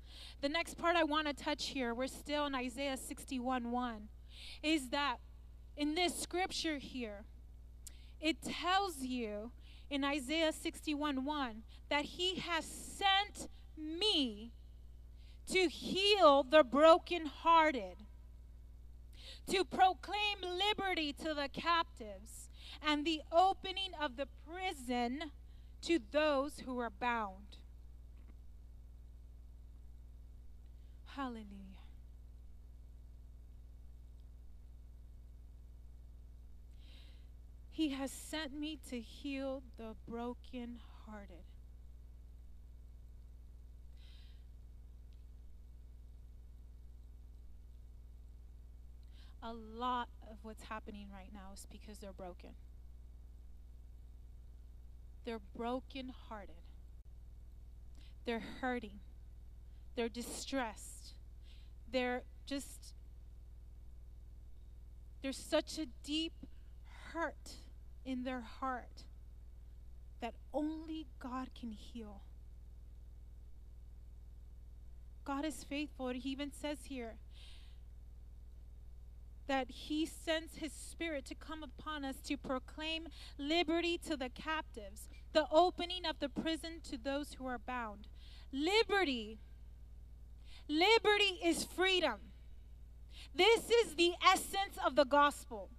The 0.41 0.49
next 0.49 0.77
part 0.77 0.95
I 0.95 1.03
want 1.03 1.27
to 1.27 1.33
touch 1.33 1.67
here, 1.67 1.93
we're 1.93 2.07
still 2.07 2.45
in 2.45 2.55
Isaiah 2.55 2.97
61 2.97 3.71
1, 3.71 4.09
is 4.63 4.89
that 4.89 5.17
in 5.75 5.95
this 5.95 6.15
scripture 6.15 6.77
here, 6.77 7.25
it 8.19 8.41
tells 8.41 9.03
you 9.03 9.51
in 9.89 10.03
Isaiah 10.03 10.51
61 10.51 11.23
1 11.23 11.63
that 11.89 12.05
He 12.05 12.35
has 12.35 12.65
sent 12.65 13.47
me 13.77 14.51
to 15.51 15.67
heal 15.67 16.43
the 16.43 16.63
brokenhearted, 16.63 17.97
to 19.49 19.63
proclaim 19.63 20.39
liberty 20.41 21.13
to 21.13 21.33
the 21.33 21.47
captives, 21.53 22.46
and 22.85 23.05
the 23.05 23.21
opening 23.31 23.91
of 23.99 24.17
the 24.17 24.27
prison 24.45 25.31
to 25.83 25.99
those 26.11 26.59
who 26.65 26.79
are 26.79 26.89
bound. 26.89 27.57
Hallelujah. 31.05 31.45
He 37.69 37.89
has 37.89 38.11
sent 38.11 38.59
me 38.59 38.79
to 38.89 38.99
heal 38.99 39.61
the 39.77 39.95
brokenhearted. 40.07 41.43
a 49.47 49.53
lot 49.53 50.09
of 50.29 50.37
what's 50.41 50.63
happening 50.63 51.07
right 51.13 51.29
now 51.33 51.53
is 51.53 51.65
because 51.71 51.99
they're 51.99 52.11
broken. 52.11 52.49
They're 55.27 55.41
broken 55.57 56.13
hearted. 56.29 56.55
They're 58.25 58.43
hurting. 58.61 59.01
They're 59.97 60.07
distressed. 60.07 61.15
They're 61.91 62.23
just, 62.45 62.93
there's 65.21 65.35
such 65.35 65.79
a 65.79 65.87
deep 66.01 66.31
hurt 67.11 67.55
in 68.05 68.23
their 68.23 68.39
heart 68.39 69.03
that 70.21 70.33
only 70.53 71.07
God 71.19 71.49
can 71.53 71.73
heal. 71.73 72.21
God 75.25 75.43
is 75.43 75.65
faithful. 75.65 76.07
He 76.07 76.29
even 76.29 76.53
says 76.53 76.77
here, 76.85 77.15
that 79.47 79.69
he 79.69 80.05
sends 80.05 80.57
his 80.57 80.71
spirit 80.71 81.25
to 81.25 81.35
come 81.35 81.63
upon 81.63 82.03
us 82.03 82.17
to 82.25 82.37
proclaim 82.37 83.07
liberty 83.37 83.97
to 83.97 84.15
the 84.15 84.29
captives, 84.29 85.09
the 85.33 85.47
opening 85.51 86.05
of 86.05 86.19
the 86.19 86.29
prison 86.29 86.81
to 86.89 86.97
those 86.97 87.33
who 87.33 87.45
are 87.45 87.57
bound. 87.57 88.07
Liberty. 88.51 89.39
Liberty 90.67 91.39
is 91.43 91.63
freedom. 91.63 92.19
This 93.33 93.69
is 93.69 93.95
the 93.95 94.13
essence 94.25 94.77
of 94.85 94.95
the 94.95 95.05
gospel. 95.05 95.69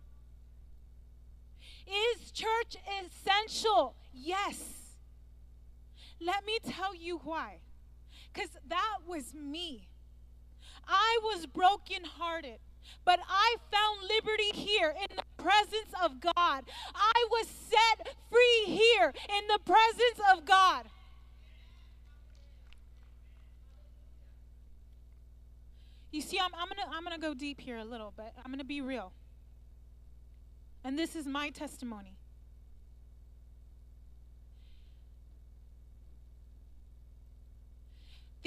Is 1.87 2.31
church 2.31 2.77
essential? 3.03 3.97
Yes. 4.13 4.97
Let 6.21 6.45
me 6.45 6.59
tell 6.65 6.95
you 6.95 7.21
why. 7.25 7.61
Because 8.33 8.51
that 8.67 8.99
was 9.07 9.35
me. 9.35 9.89
I 10.87 11.19
was 11.23 11.47
brokenhearted. 11.47 12.59
But 13.05 13.21
I 13.29 13.57
found 13.73 14.09
liberty 14.09 14.51
here 14.53 14.95
in 14.99 15.17
the 15.17 15.43
presence 15.43 15.93
of 16.03 16.21
God. 16.21 16.65
I 16.95 17.27
was 17.31 17.47
set 17.47 18.15
free 18.31 18.65
here 18.67 19.13
in 19.29 19.47
the 19.49 19.59
presence 19.65 20.21
of 20.33 20.45
God. 20.45 20.87
You 26.11 26.21
see, 26.21 26.39
I'm, 26.39 26.51
I'm 26.55 26.69
to 26.69 26.97
I'm 26.97 27.05
to 27.15 27.21
go 27.21 27.35
deep 27.35 27.61
here 27.61 27.77
a 27.77 27.85
little 27.85 28.13
bit. 28.17 28.33
I'm 28.45 28.57
to 28.59 28.65
be 28.65 28.81
real. 28.81 29.13
And 30.85 30.99
this 30.99 31.15
is 31.17 31.27
my 31.27 31.51
testimony. 31.51 32.18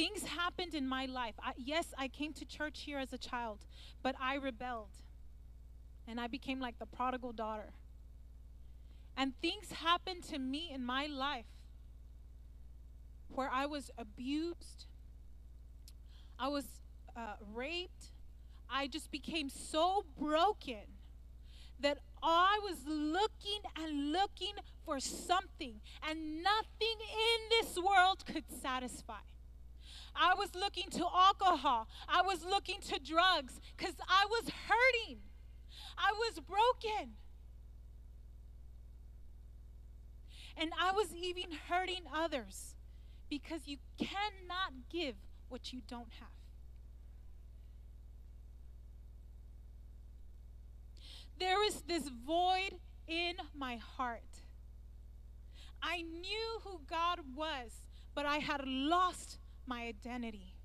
Things 0.02 0.24
happened 0.24 0.74
in 0.74 0.88
my 0.88 1.06
life. 1.06 1.36
I, 1.40 1.52
yes, 1.58 1.94
I 1.96 2.08
came 2.08 2.34
to 2.34 2.46
church 2.46 2.82
here 2.82 2.98
as 2.98 3.14
a 3.14 3.20
child, 3.20 3.60
but 4.02 4.16
I 4.20 4.34
rebelled. 4.36 4.96
And 6.08 6.20
I 6.20 6.26
became 6.26 6.60
like 6.60 6.80
the 6.80 6.88
prodigal 6.88 7.34
daughter. 7.34 7.74
And 9.16 9.34
things 9.42 9.72
happened 9.72 10.24
to 10.24 10.40
me 10.40 10.72
in 10.74 10.84
my 10.84 11.06
life 11.06 11.46
where 13.28 13.52
I 13.54 13.68
was 13.68 13.92
abused, 13.96 14.88
I 16.40 16.48
was 16.48 16.66
uh, 17.16 17.36
raped. 17.54 18.10
I 18.74 18.88
just 18.88 19.12
became 19.12 19.50
so 19.50 20.06
broken 20.20 20.86
that 21.80 22.00
I 22.24 22.60
was 22.64 22.78
looking 22.88 23.62
and 23.78 24.12
looking 24.12 24.54
for 24.56 24.72
for 24.92 25.00
something, 25.00 25.80
and 26.08 26.44
nothing 26.44 26.98
in 27.00 27.40
this 27.50 27.78
world 27.78 28.26
could 28.26 28.44
satisfy. 28.62 29.22
I 30.16 30.34
was 30.36 30.54
looking 30.56 30.90
to 30.92 31.04
alcohol. 31.04 31.88
I 32.08 32.22
was 32.22 32.44
looking 32.44 32.80
to 32.90 33.00
drugs 33.00 33.60
because 33.76 33.96
I 34.08 34.26
was 34.30 34.52
hurting. 34.68 35.20
I 35.98 36.12
was 36.14 36.40
broken. 36.40 37.14
And 40.58 40.72
I 40.80 40.92
was 40.92 41.08
even 41.16 41.52
hurting 41.70 42.04
others 42.14 42.76
because 43.30 43.68
you 43.68 43.78
cannot 43.98 44.74
give 44.92 45.16
what 45.50 45.74
you 45.74 45.82
don't 45.88 46.12
have. 46.20 46.30
There 51.40 51.66
is 51.66 51.82
this 51.88 52.08
void 52.08 52.76
in 53.08 53.36
my 53.58 53.78
heart. 53.78 54.22
I 55.82 56.04
knew 56.04 56.60
who 56.64 56.82
God 56.88 57.22
was, 57.36 57.82
but 58.14 58.26
I 58.26 58.38
had 58.38 58.62
lost 58.68 59.40
my 59.66 59.84
identity. 59.84 60.56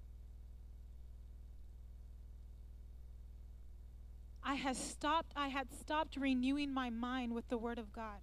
I 4.43 4.55
had 4.55 4.77
stopped 4.77 5.33
I 5.35 5.49
had 5.49 5.73
stopped 5.73 6.17
renewing 6.17 6.73
my 6.73 6.89
mind 6.89 7.35
with 7.35 7.49
the 7.49 7.59
word 7.59 7.79
of 7.79 7.93
God. 7.93 8.21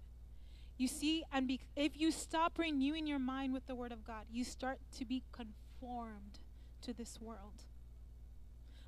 You 0.76 0.88
see, 0.88 1.22
and 1.32 1.46
be, 1.46 1.60
if 1.76 1.96
you 2.00 2.10
stop 2.10 2.58
renewing 2.58 3.06
your 3.06 3.18
mind 3.18 3.52
with 3.52 3.66
the 3.66 3.74
word 3.74 3.92
of 3.92 4.04
God, 4.04 4.24
you 4.30 4.42
start 4.42 4.78
to 4.98 5.04
be 5.04 5.22
conformed 5.30 6.40
to 6.82 6.92
this 6.92 7.20
world. 7.20 7.62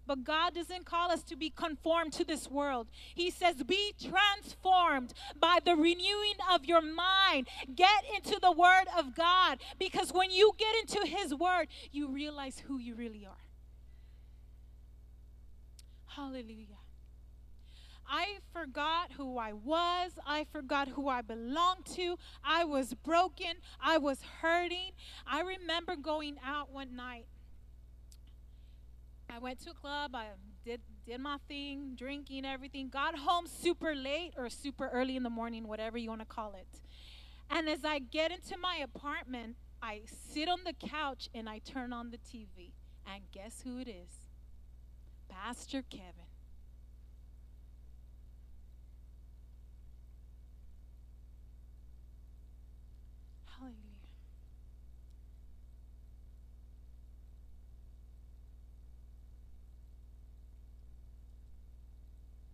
But 0.07 0.25
God 0.25 0.55
doesn't 0.55 0.85
call 0.85 1.11
us 1.11 1.23
to 1.25 1.37
be 1.37 1.51
conformed 1.51 2.12
to 2.14 2.25
this 2.25 2.51
world. 2.51 2.87
He 3.14 3.31
says, 3.31 3.62
Be 3.62 3.92
transformed 4.01 5.12
by 5.38 5.59
the 5.64 5.75
renewing 5.75 6.35
of 6.53 6.64
your 6.64 6.83
mind. 6.83 7.49
Get 7.75 8.05
into 8.14 8.38
the 8.40 8.53
Word 8.53 8.87
of 8.97 9.14
God. 9.14 9.59
Because 9.79 10.12
when 10.12 10.31
you 10.31 10.53
get 10.57 10.75
into 10.77 11.07
His 11.07 11.35
Word, 11.35 11.69
you 11.90 12.09
realize 12.09 12.61
who 12.61 12.79
you 12.79 12.95
really 12.95 13.27
are. 13.27 13.37
Hallelujah. 16.07 16.79
I 18.09 18.38
forgot 18.53 19.11
who 19.16 19.37
I 19.37 19.53
was. 19.53 20.12
I 20.25 20.47
forgot 20.53 20.88
who 20.88 21.09
I 21.09 21.23
belonged 21.23 21.87
to. 21.97 22.16
I 22.45 22.64
was 22.64 22.95
broken. 22.95 23.55
I 23.81 23.99
was 23.99 24.21
hurting. 24.40 24.92
I 25.27 25.40
remember 25.40 25.97
going 25.97 26.37
out 26.45 26.73
one 26.73 26.95
night 26.95 27.27
I 29.28 29.38
went 29.38 29.60
to 29.64 29.70
a 29.70 29.74
club. 29.74 30.14
I 30.14 30.26
did 30.64 30.80
did 31.06 31.20
my 31.20 31.38
thing, 31.48 31.94
drinking 31.96 32.44
everything. 32.44 32.88
Got 32.88 33.18
home 33.18 33.46
super 33.46 33.94
late 33.94 34.34
or 34.36 34.48
super 34.50 34.88
early 34.92 35.16
in 35.16 35.22
the 35.22 35.30
morning, 35.30 35.68
whatever 35.68 35.98
you 35.98 36.08
want 36.08 36.20
to 36.22 36.26
call 36.26 36.54
it. 36.54 36.80
And 37.50 37.68
as 37.68 37.84
I 37.84 38.00
get 38.00 38.32
into 38.32 38.56
my 38.58 38.76
apartment, 38.76 39.56
I 39.82 40.02
sit 40.06 40.48
on 40.48 40.60
the 40.64 40.72
couch 40.72 41.28
and 41.34 41.48
I 41.48 41.58
turn 41.58 41.92
on 41.92 42.10
the 42.10 42.18
TV. 42.18 42.72
And 43.06 43.22
guess 43.32 43.62
who 43.62 43.78
it 43.78 43.88
is? 43.88 44.28
Pastor 45.28 45.82
Kevin. 45.88 46.25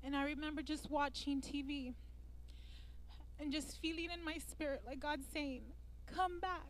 And 0.05 0.17
I 0.17 0.25
remember 0.25 0.63
just 0.63 0.91
watching 0.91 1.41
TV 1.41 1.95
and 3.39 3.53
just 3.53 3.81
feeling 3.81 4.09
in 4.13 4.25
my 4.25 4.39
spirit 4.39 4.83
like 4.87 5.01
God 5.01 5.21
saying, 5.33 5.63
Come 6.15 6.41
back. 6.41 6.67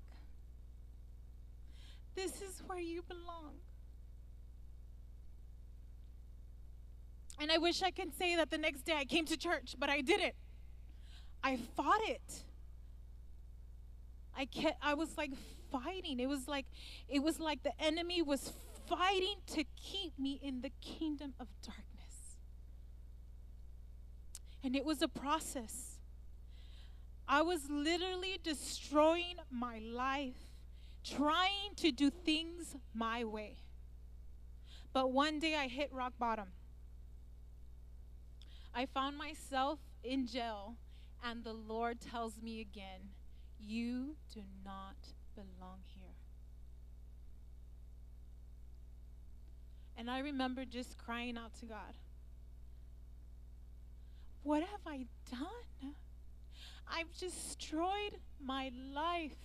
This 2.15 2.43
is 2.43 2.63
where 2.67 2.79
you 2.79 3.03
belong. 3.03 3.55
And 7.41 7.51
I 7.51 7.59
wish 7.59 7.83
I 7.83 7.91
could 7.91 8.17
say 8.17 8.37
that 8.37 8.51
the 8.51 8.59
next 8.59 8.83
day 8.83 8.95
I 8.97 9.05
came 9.05 9.25
to 9.27 9.37
church, 9.37 9.75
but 9.79 9.91
I 9.91 10.01
didn't. 10.01 10.35
I 11.43 11.57
fought 11.77 12.01
it. 12.07 12.45
I 14.37 14.45
kept 14.45 14.79
I 14.83 14.95
was 14.95 15.17
like 15.17 15.33
fighting. 15.71 16.21
It 16.21 16.29
was 16.29 16.47
like 16.47 16.67
it 17.09 17.23
was 17.23 17.41
like 17.41 17.63
the 17.63 17.73
enemy 17.81 18.23
was 18.23 18.53
fighting 18.89 19.37
to 19.49 19.65
keep 19.77 20.19
me 20.19 20.39
in 20.43 20.61
the 20.61 20.71
kingdom 20.81 21.35
of 21.41 21.49
darkness. 21.63 21.92
And 24.65 24.77
it 24.77 24.85
was 24.85 25.03
a 25.03 25.09
process. 25.09 25.99
I 27.27 27.43
was 27.43 27.69
literally 27.71 28.39
destroying 28.43 29.37
my 29.51 29.79
life, 29.79 30.37
trying 31.05 31.75
to 31.77 31.91
do 31.91 32.11
things 32.11 32.77
my 32.95 33.25
way. 33.25 33.57
But 34.93 35.13
one 35.13 35.39
day 35.39 35.57
I 35.57 35.69
hit 35.69 35.93
rock 35.93 36.13
bottom. 36.19 36.49
I 38.75 38.87
found 38.87 39.17
myself 39.17 39.79
in 40.03 40.27
jail, 40.27 40.77
and 41.25 41.45
the 41.45 41.53
Lord 41.53 42.01
tells 42.01 42.41
me 42.41 42.61
again, 42.61 43.11
You 43.59 44.17
do 44.33 44.43
not 44.65 44.97
belong 45.35 45.79
here. 45.95 46.15
And 49.97 50.11
I 50.11 50.21
remember 50.21 50.65
just 50.65 50.99
crying 50.99 51.37
out 51.37 51.55
to 51.61 51.67
God. 51.67 51.95
What 54.43 54.63
have 54.63 54.81
I 54.87 55.07
done? 55.31 55.95
I've 56.89 57.13
destroyed 57.19 58.19
my 58.45 58.71
life. 58.93 59.37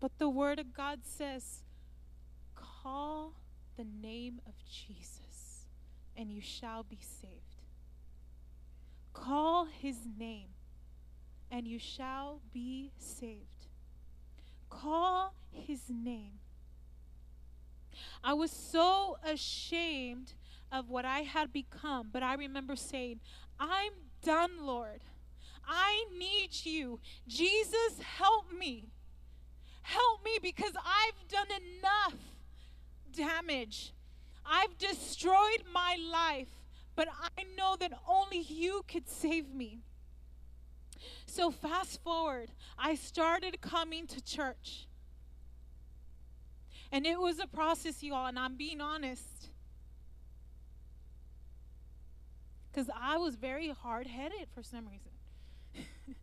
But 0.00 0.18
the 0.18 0.28
Word 0.28 0.58
of 0.58 0.74
God 0.74 1.00
says, 1.04 1.62
Call 2.56 3.34
the 3.76 3.84
name 3.84 4.40
of 4.46 4.54
Jesus, 4.68 5.66
and 6.16 6.30
you 6.30 6.40
shall 6.40 6.82
be 6.82 6.98
saved. 7.00 7.30
Call 9.12 9.66
his 9.66 9.96
name, 10.18 10.48
and 11.50 11.68
you 11.68 11.78
shall 11.78 12.40
be 12.52 12.90
saved. 12.98 13.68
Call 14.68 15.34
his 15.52 15.82
name. 15.88 16.40
I 18.24 18.34
was 18.34 18.50
so 18.50 19.18
ashamed 19.24 20.32
of 20.72 20.88
what 20.88 21.04
I 21.04 21.20
had 21.20 21.52
become, 21.52 22.08
but 22.12 22.22
I 22.22 22.34
remember 22.34 22.74
saying, 22.74 23.20
I'm 23.60 23.92
done, 24.24 24.64
Lord. 24.64 25.02
I 25.66 26.06
need 26.18 26.64
you. 26.64 26.98
Jesus, 27.28 28.00
help 28.00 28.52
me. 28.52 28.86
Help 29.82 30.24
me 30.24 30.38
because 30.40 30.72
I've 30.76 31.28
done 31.28 31.46
enough 31.46 32.14
damage. 33.12 33.92
I've 34.44 34.78
destroyed 34.78 35.64
my 35.72 35.96
life, 36.10 36.48
but 36.96 37.08
I 37.08 37.44
know 37.56 37.76
that 37.78 37.92
only 38.08 38.40
you 38.40 38.84
could 38.88 39.08
save 39.08 39.52
me. 39.54 39.80
So, 41.26 41.50
fast 41.50 42.02
forward, 42.02 42.50
I 42.78 42.94
started 42.94 43.60
coming 43.60 44.06
to 44.08 44.22
church. 44.22 44.86
And 46.90 47.06
it 47.06 47.18
was 47.18 47.38
a 47.38 47.46
process, 47.46 48.02
y'all, 48.02 48.26
and 48.26 48.38
I'm 48.38 48.56
being 48.56 48.80
honest. 48.80 49.48
Because 52.72 52.88
I 52.98 53.18
was 53.18 53.34
very 53.36 53.68
hard 53.68 54.06
headed 54.06 54.48
for 54.54 54.62
some 54.62 54.86
reason. 54.88 55.10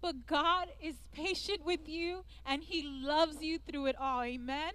but 0.00 0.26
God 0.26 0.68
is 0.80 0.96
patient 1.12 1.64
with 1.64 1.88
you 1.88 2.24
and 2.44 2.62
He 2.62 2.82
loves 2.82 3.42
you 3.42 3.58
through 3.58 3.86
it 3.86 3.96
all. 3.98 4.22
Amen. 4.22 4.72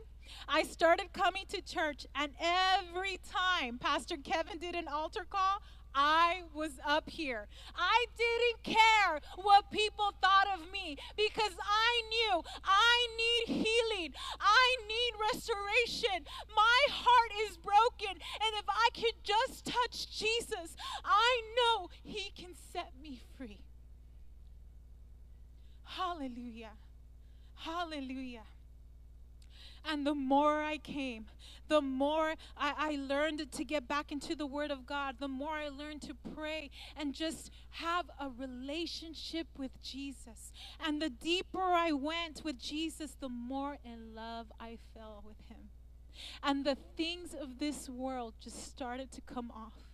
I 0.48 0.63
started 0.63 1.12
coming 1.12 1.44
to 1.50 1.62
church, 1.62 2.06
and 2.15 2.31
every 2.39 3.19
time 3.29 3.77
Pastor 3.77 4.15
Kevin 4.15 4.60
did 4.60 4.75
an 4.75 4.87
altar 4.87 5.25
call, 5.29 5.62
I 5.94 6.44
was 6.54 6.71
up 6.85 7.10
here. 7.10 7.48
I 7.75 8.06
didn't 8.17 8.77
care 8.77 9.19
what 9.35 9.71
people 9.71 10.13
thought 10.21 10.48
of 10.54 10.71
me 10.71 10.98
because 11.15 11.54
I 11.62 12.02
knew 12.10 12.42
I 12.63 13.08
need 13.17 13.56
healing. 13.56 14.13
I 14.39 14.77
need 14.87 15.13
restoration. 15.33 16.25
My 16.56 16.81
heart 16.89 17.31
is 17.50 17.58
broken. 17.58 18.12
And 18.12 18.54
if 18.58 18.65
I 18.69 18.89
can 18.94 19.12
just 19.23 19.65
touch 19.65 20.17
Jesus, 20.17 20.75
I 21.04 21.42
know 21.58 21.89
He 22.04 22.31
can 22.35 22.54
set 22.71 22.94
me 23.02 23.21
free. 23.37 23.60
Hallelujah. 25.83 26.71
Hallelujah. 27.56 28.44
And 29.84 30.06
the 30.06 30.13
more 30.13 30.62
I 30.62 30.77
came, 30.77 31.25
the 31.67 31.82
more 31.82 32.36
I, 32.58 32.73
I, 32.77 32.96
learned 32.96 33.52
to 33.52 33.63
get 33.63 33.88
back 33.88 34.12
into 34.12 34.36
the 34.36 34.46
Word 34.46 34.71
of 34.71 34.86
God, 34.86 35.15
the 35.19 35.27
more 35.27 35.54
I 35.54 35.69
learned 35.69 36.02
to 36.04 36.13
pray 36.36 36.69
and 36.96 37.13
just 37.13 37.52
have 37.71 38.10
a 38.19 38.29
relationship 38.29 39.48
with 39.58 39.82
Jesus. 39.82 40.52
And 40.86 41.02
the 41.02 41.10
deeper 41.10 41.62
I 41.62 41.92
went 41.92 42.44
with 42.44 42.60
Jesus, 42.60 43.15
the 43.19 43.29
more 43.29 43.77
in 43.84 44.13
love 44.13 44.52
I 44.60 44.77
fell 44.94 45.23
with 45.25 45.40
Him. 45.48 45.69
And 46.44 46.65
the 46.65 46.77
things 46.96 47.34
of 47.34 47.58
this 47.58 47.90
world 47.90 48.34
just 48.40 48.65
started 48.67 49.12
to 49.13 49.21
come 49.21 49.52
off. 49.52 49.92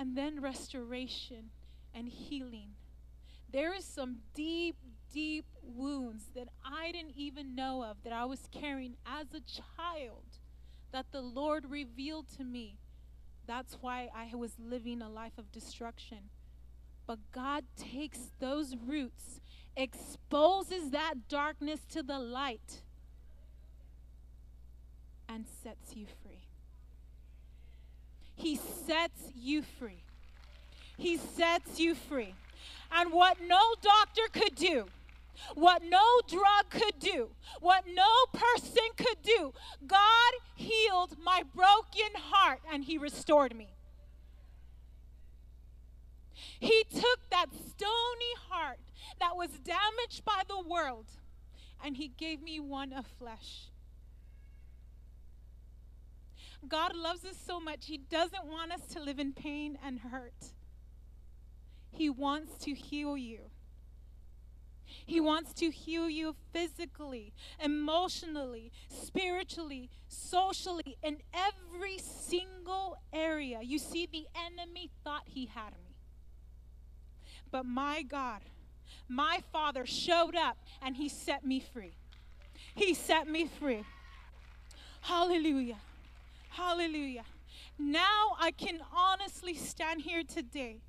and 0.00 0.16
then 0.16 0.40
restoration 0.40 1.50
and 1.94 2.08
healing. 2.08 2.70
There 3.52 3.74
is 3.74 3.84
some 3.84 4.20
deep, 4.32 4.76
deep 5.12 5.44
wounds 5.62 6.24
that 6.34 6.48
I 6.64 6.92
didn't 6.92 7.16
even 7.16 7.54
know 7.54 7.84
of 7.84 7.96
that 8.04 8.12
I 8.12 8.24
was 8.24 8.48
carrying 8.50 8.96
as 9.06 9.26
a 9.34 9.40
child 9.40 10.24
that 10.92 11.06
the 11.12 11.20
Lord 11.20 11.70
revealed 11.70 12.26
to 12.36 12.44
me. 12.44 12.78
That's 13.46 13.78
why 13.80 14.08
I 14.14 14.34
was 14.34 14.52
living 14.58 15.02
a 15.02 15.08
life 15.08 15.38
of 15.38 15.52
destruction. 15.52 16.30
But 17.06 17.18
God 17.32 17.64
takes 17.76 18.30
those 18.38 18.76
roots, 18.76 19.40
exposes 19.76 20.90
that 20.90 21.28
darkness 21.28 21.80
to 21.90 22.02
the 22.02 22.18
light, 22.18 22.82
and 25.28 25.46
sets 25.62 25.96
you 25.96 26.06
free. 26.22 26.46
He 28.34 28.56
sets 28.56 29.32
you 29.34 29.62
free. 29.62 30.02
He 30.96 31.16
sets 31.16 31.78
you 31.80 31.94
free. 31.94 32.34
And 32.92 33.12
what 33.12 33.38
no 33.40 33.74
doctor 33.80 34.22
could 34.32 34.54
do, 34.54 34.86
what 35.54 35.82
no 35.82 36.20
drug 36.28 36.70
could 36.70 36.98
do, 36.98 37.30
what 37.60 37.84
no 37.86 38.26
person 38.32 38.84
could 38.96 39.22
do, 39.22 39.52
God 39.86 40.32
healed 40.54 41.16
my 41.22 41.42
broken 41.54 42.12
heart 42.14 42.60
and 42.72 42.84
He 42.84 42.98
restored 42.98 43.56
me. 43.56 43.74
He 46.58 46.84
took 46.90 47.30
that 47.30 47.46
stony 47.52 48.34
heart 48.48 48.78
that 49.18 49.36
was 49.36 49.50
damaged 49.50 50.24
by 50.24 50.42
the 50.48 50.60
world 50.60 51.06
and 51.84 51.96
He 51.96 52.08
gave 52.08 52.42
me 52.42 52.60
one 52.60 52.92
of 52.92 53.06
flesh. 53.18 53.70
God 56.68 56.94
loves 56.94 57.24
us 57.24 57.36
so 57.44 57.58
much, 57.58 57.86
He 57.86 57.98
doesn't 57.98 58.46
want 58.46 58.72
us 58.72 58.86
to 58.92 59.00
live 59.00 59.18
in 59.18 59.32
pain 59.32 59.78
and 59.84 59.98
hurt. 59.98 60.52
He 61.90 62.10
wants 62.10 62.64
to 62.64 62.74
heal 62.74 63.16
you. 63.16 63.50
He 65.06 65.20
wants 65.20 65.52
to 65.54 65.70
heal 65.70 66.08
you 66.08 66.34
physically, 66.52 67.32
emotionally, 67.62 68.72
spiritually, 68.88 69.90
socially, 70.08 70.96
in 71.02 71.18
every 71.34 71.98
single 71.98 72.96
area. 73.12 73.60
You 73.62 73.78
see, 73.78 74.06
the 74.06 74.26
enemy 74.34 74.90
thought 75.04 75.22
he 75.26 75.46
had 75.46 75.72
me. 75.84 75.96
But 77.50 77.66
my 77.66 78.02
God, 78.02 78.42
my 79.08 79.40
Father 79.52 79.86
showed 79.86 80.36
up 80.36 80.58
and 80.80 80.96
he 80.96 81.08
set 81.08 81.44
me 81.44 81.60
free. 81.60 81.94
He 82.74 82.94
set 82.94 83.28
me 83.28 83.46
free. 83.46 83.84
Hallelujah. 85.00 85.78
Hallelujah. 86.50 87.24
Now 87.78 88.36
I 88.38 88.50
can 88.50 88.80
honestly 88.94 89.54
stand 89.54 90.02
here 90.02 90.22
today 90.22 90.82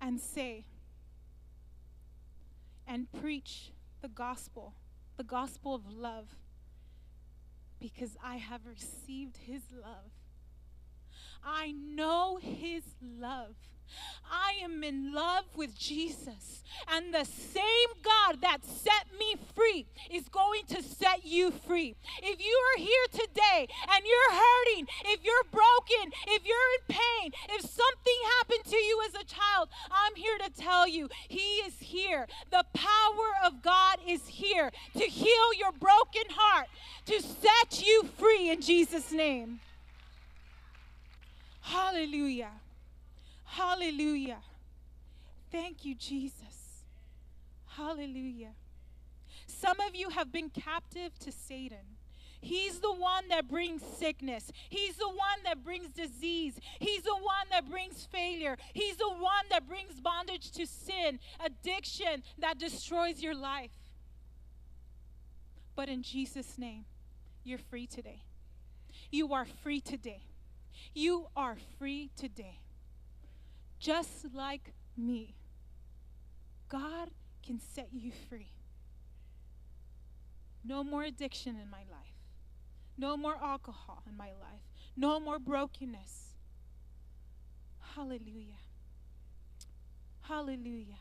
and 0.00 0.20
say 0.20 0.64
and 2.90 3.06
preach 3.12 3.70
the 4.02 4.08
gospel, 4.08 4.74
the 5.16 5.22
gospel 5.22 5.76
of 5.76 5.88
love, 5.88 6.34
because 7.78 8.16
I 8.22 8.36
have 8.38 8.66
received 8.66 9.36
his 9.36 9.62
love. 9.72 10.10
I 11.44 11.72
know 11.72 12.38
his 12.40 12.82
love. 13.02 13.54
I 14.30 14.62
am 14.62 14.84
in 14.84 15.12
love 15.12 15.44
with 15.56 15.76
Jesus. 15.76 16.62
And 16.88 17.12
the 17.12 17.24
same 17.24 17.90
God 18.02 18.40
that 18.42 18.64
set 18.64 19.06
me 19.18 19.34
free 19.54 19.86
is 20.10 20.28
going 20.28 20.62
to 20.68 20.82
set 20.82 21.24
you 21.24 21.50
free. 21.50 21.96
If 22.22 22.40
you 22.40 22.60
are 22.70 22.80
here 22.80 23.06
today 23.12 23.68
and 23.92 24.04
you're 24.04 24.38
hurting, 24.38 24.86
if 25.06 25.24
you're 25.24 25.44
broken, 25.50 26.12
if 26.28 26.44
you're 26.44 26.56
in 26.78 26.96
pain, 26.96 27.32
if 27.50 27.62
something 27.62 28.18
happened 28.38 28.64
to 28.70 28.76
you 28.76 29.02
as 29.08 29.20
a 29.20 29.24
child, 29.24 29.68
I'm 29.90 30.14
here 30.14 30.38
to 30.38 30.50
tell 30.50 30.86
you 30.86 31.08
He 31.28 31.58
is 31.66 31.74
here. 31.80 32.26
The 32.50 32.64
power 32.72 33.32
of 33.44 33.62
God 33.62 33.98
is 34.06 34.26
here 34.28 34.70
to 34.94 35.04
heal 35.04 35.54
your 35.58 35.72
broken 35.72 36.24
heart, 36.30 36.68
to 37.06 37.20
set 37.20 37.84
you 37.84 38.04
free 38.16 38.50
in 38.50 38.60
Jesus' 38.60 39.10
name. 39.10 39.60
Hallelujah. 41.60 42.52
Hallelujah. 43.44 44.38
Thank 45.50 45.84
you, 45.84 45.94
Jesus. 45.94 46.84
Hallelujah. 47.66 48.52
Some 49.46 49.80
of 49.80 49.94
you 49.94 50.10
have 50.10 50.32
been 50.32 50.50
captive 50.50 51.18
to 51.20 51.32
Satan. 51.32 51.96
He's 52.40 52.78
the 52.78 52.92
one 52.92 53.28
that 53.28 53.48
brings 53.48 53.82
sickness. 53.82 54.50
He's 54.70 54.96
the 54.96 55.08
one 55.08 55.42
that 55.44 55.62
brings 55.62 55.88
disease. 55.90 56.58
He's 56.78 57.02
the 57.02 57.14
one 57.14 57.46
that 57.50 57.68
brings 57.68 58.06
failure. 58.06 58.56
He's 58.72 58.96
the 58.96 59.10
one 59.10 59.44
that 59.50 59.66
brings 59.66 60.00
bondage 60.00 60.50
to 60.52 60.66
sin, 60.66 61.18
addiction 61.44 62.22
that 62.38 62.58
destroys 62.58 63.22
your 63.22 63.34
life. 63.34 63.72
But 65.76 65.88
in 65.88 66.02
Jesus' 66.02 66.56
name, 66.56 66.86
you're 67.44 67.58
free 67.58 67.86
today. 67.86 68.22
You 69.10 69.34
are 69.34 69.44
free 69.44 69.80
today. 69.80 70.22
You 70.94 71.28
are 71.36 71.56
free 71.78 72.10
today 72.16 72.60
just 73.80 74.26
like 74.34 74.74
me. 74.96 75.34
God 76.68 77.10
can 77.44 77.58
set 77.58 77.88
you 77.92 78.12
free. 78.28 78.52
No 80.62 80.84
more 80.84 81.02
addiction 81.02 81.56
in 81.56 81.70
my 81.70 81.78
life. 81.90 82.20
No 82.98 83.16
more 83.16 83.36
alcohol 83.42 84.02
in 84.06 84.16
my 84.16 84.26
life. 84.26 84.60
No 84.96 85.18
more 85.18 85.38
brokenness. 85.38 86.34
Hallelujah. 87.96 88.60
Hallelujah. 90.20 90.98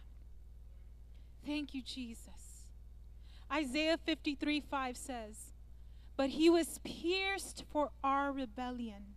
Thank 1.46 1.74
you, 1.74 1.82
Jesus. 1.84 2.64
Isaiah 3.52 3.98
53 4.06 4.62
5 4.62 4.98
says, 4.98 5.52
But 6.16 6.30
he 6.30 6.50
was 6.50 6.80
pierced 6.84 7.66
for 7.70 7.90
our 8.04 8.32
rebellion, 8.32 9.16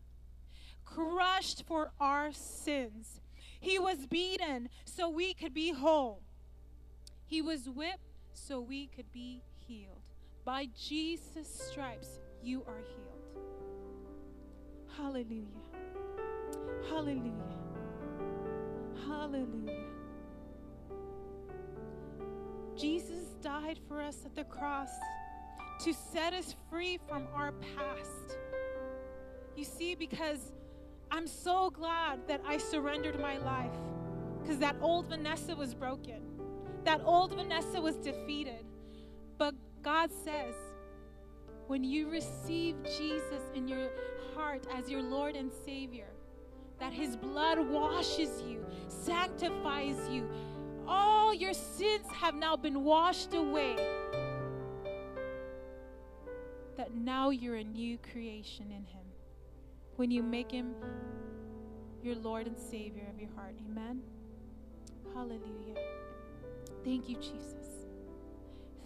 crushed 0.94 1.64
for 1.66 1.92
our 2.00 2.32
sins. 2.32 3.20
He 3.60 3.78
was 3.78 4.06
beaten 4.06 4.68
so 4.84 5.08
we 5.08 5.34
could 5.34 5.54
be 5.54 5.72
whole. 5.72 6.22
He 7.26 7.40
was 7.40 7.68
whipped 7.68 8.12
so 8.32 8.60
we 8.60 8.88
could 8.88 9.10
be 9.12 9.42
healed. 9.56 10.02
By 10.44 10.68
Jesus' 10.78 11.70
stripes, 11.70 12.20
you 12.42 12.64
are 12.66 12.78
healed. 12.78 13.12
Hallelujah. 14.96 15.46
Hallelujah. 16.88 17.32
Hallelujah. 19.06 19.86
Jesus 22.76 23.36
died 23.42 23.78
for 23.86 24.00
us 24.00 24.24
at 24.24 24.34
the 24.34 24.44
cross 24.44 24.90
to 25.84 25.94
set 25.94 26.32
us 26.32 26.54
free 26.68 26.98
from 27.08 27.26
our 27.34 27.52
past. 27.52 28.38
You 29.56 29.64
see, 29.64 29.94
because 29.94 30.52
I'm 31.14 31.26
so 31.26 31.68
glad 31.68 32.26
that 32.26 32.40
I 32.46 32.56
surrendered 32.56 33.20
my 33.20 33.36
life 33.36 33.76
because 34.40 34.58
that 34.60 34.76
old 34.80 35.08
Vanessa 35.08 35.54
was 35.54 35.74
broken. 35.74 36.22
That 36.84 37.02
old 37.04 37.34
Vanessa 37.34 37.82
was 37.82 37.96
defeated. 37.96 38.64
But 39.36 39.54
God 39.82 40.10
says, 40.10 40.54
when 41.66 41.84
you 41.84 42.08
receive 42.08 42.76
Jesus 42.84 43.42
in 43.54 43.68
your 43.68 43.90
heart 44.34 44.66
as 44.74 44.88
your 44.88 45.02
Lord 45.02 45.36
and 45.36 45.52
Savior, 45.66 46.08
that 46.80 46.94
His 46.94 47.14
blood 47.14 47.58
washes 47.58 48.42
you, 48.48 48.64
sanctifies 48.88 50.08
you. 50.08 50.26
All 50.88 51.34
your 51.34 51.52
sins 51.52 52.06
have 52.10 52.34
now 52.34 52.56
been 52.56 52.84
washed 52.84 53.34
away. 53.34 53.76
That 56.78 56.94
now 56.94 57.28
you're 57.28 57.56
a 57.56 57.64
new 57.64 57.98
creation 57.98 58.70
in 58.70 58.86
Him 58.86 59.01
when 59.96 60.10
you 60.10 60.22
make 60.22 60.50
Him 60.50 60.74
your 62.02 62.16
Lord 62.16 62.46
and 62.46 62.58
Savior 62.58 63.06
of 63.12 63.20
your 63.20 63.30
heart. 63.36 63.54
Amen. 63.70 64.02
Hallelujah. 65.14 65.76
Thank 66.84 67.08
you, 67.08 67.16
Jesus. 67.16 67.86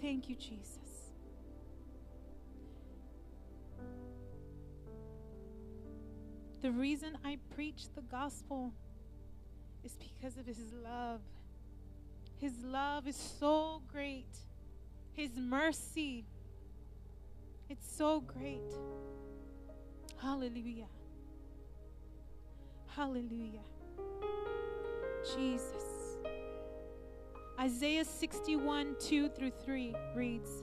Thank 0.00 0.28
you, 0.28 0.36
Jesus. 0.36 1.12
The 6.61 6.70
reason 6.70 7.16
I 7.24 7.38
preach 7.54 7.84
the 7.94 8.02
gospel 8.02 8.72
is 9.84 9.96
because 9.96 10.36
of 10.36 10.46
His 10.46 10.59
love. 10.82 11.20
His 12.38 12.52
love 12.64 13.07
is 13.07 13.16
so 13.38 13.82
great. 13.90 14.26
His 15.12 15.30
mercy, 15.36 16.24
it's 17.70 17.90
so 17.96 18.20
great. 18.20 18.74
Hallelujah. 20.20 20.88
Hallelujah. 22.97 23.61
Jesus. 25.34 26.16
Isaiah 27.61 28.07
61, 28.07 28.97
2 28.99 29.28
through 29.28 29.51
3 29.51 29.94
reads 30.14 30.62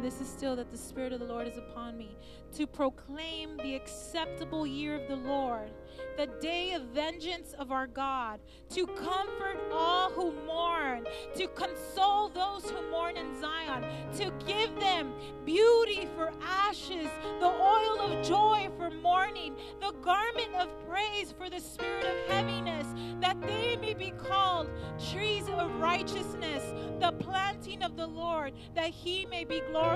and 0.00 0.06
this 0.10 0.22
is 0.22 0.28
still 0.28 0.56
that 0.56 0.70
the 0.70 0.78
Spirit 0.78 1.12
of 1.12 1.20
the 1.20 1.26
Lord 1.26 1.46
is 1.46 1.58
upon 1.58 1.98
me, 1.98 2.16
to 2.56 2.66
proclaim 2.66 3.58
the 3.58 3.74
acceptable 3.74 4.66
year 4.66 4.94
of 4.94 5.06
the 5.08 5.16
Lord, 5.16 5.72
the 6.16 6.26
day 6.40 6.72
of 6.72 6.84
vengeance 6.84 7.52
of 7.58 7.70
our 7.70 7.86
God, 7.86 8.40
to 8.70 8.86
comfort 8.86 9.58
all 9.70 10.08
who 10.10 10.32
mourn, 10.46 11.04
to 11.36 11.46
console 11.48 12.30
those 12.30 12.70
who 12.70 12.90
mourn 12.90 13.18
in 13.18 13.38
Zion, 13.42 13.84
to 14.16 14.32
give 14.46 14.74
them 14.80 15.12
beauty 15.44 16.08
for 16.16 16.32
ashes, 16.42 17.10
the 17.38 17.46
oil 17.46 18.00
of 18.00 18.26
joy 18.26 18.70
for 18.78 18.90
mourning, 18.90 19.54
the 19.82 19.92
garment 20.00 20.54
of 20.54 20.68
praise 20.88 21.34
for 21.36 21.50
the 21.50 21.60
spirit 21.60 22.06
of 22.06 22.30
heaviness, 22.34 22.86
that 23.20 23.38
they 23.42 23.76
may 23.76 23.92
be 23.92 24.12
called 24.12 24.70
trees 25.12 25.46
of 25.48 25.78
righteousness, 25.78 26.62
the 27.00 27.12
planting 27.18 27.82
of 27.82 27.96
the 27.96 28.06
Lord, 28.06 28.54
that 28.74 28.88
he 28.88 29.26
may 29.26 29.44
be 29.44 29.60
glorified. 29.70 29.89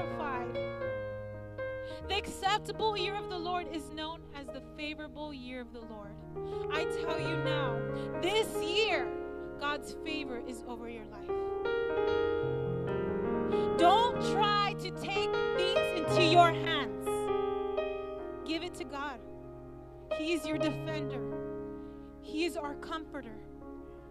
The 2.09 2.17
acceptable 2.17 2.97
year 2.97 3.15
of 3.17 3.31
the 3.31 3.39
Lord 3.39 3.67
is 3.73 3.91
known 3.91 4.21
as 4.35 4.47
the 4.47 4.63
favorable 4.77 5.33
year 5.33 5.61
of 5.61 5.73
the 5.73 5.81
Lord. 5.81 6.11
I 6.71 6.85
tell 6.85 7.19
you 7.19 7.37
now, 7.39 7.81
this 8.21 8.47
year, 8.63 9.09
God's 9.59 9.97
favor 10.05 10.43
is 10.47 10.63
over 10.69 10.89
your 10.89 11.07
life. 11.07 11.31
Don't 13.79 14.21
try 14.33 14.75
to 14.81 14.91
take 14.91 15.33
things 15.57 15.99
into 15.99 16.23
your 16.23 16.53
hands, 16.53 17.09
give 18.47 18.63
it 18.63 18.75
to 18.75 18.85
God. 18.85 19.19
He 20.19 20.35
is 20.35 20.45
your 20.47 20.59
defender, 20.59 21.23
He 22.21 22.45
is 22.45 22.57
our 22.57 22.75
comforter. 22.75 23.39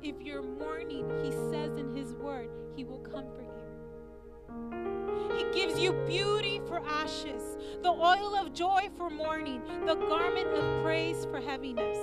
If 0.02 0.20
you're 0.20 0.42
mourning, 0.42 1.10
He 1.24 1.32
says 1.32 1.78
in 1.78 1.96
His 1.96 2.16
word, 2.16 2.50
He 2.76 2.84
will 2.84 3.00
comfort 3.00 3.46
you. 3.46 4.93
He 5.38 5.46
gives 5.52 5.80
you 5.80 5.94
beauty 6.08 6.62
for 6.68 6.86
ashes, 6.86 7.58
the 7.82 7.90
oil 7.90 8.36
of 8.36 8.54
joy 8.54 8.90
for 8.98 9.10
mourning, 9.10 9.62
the 9.86 9.96
garment 9.96 10.48
of 10.48 10.84
praise 10.84 11.26
for 11.26 11.40
heaviness. 11.40 11.98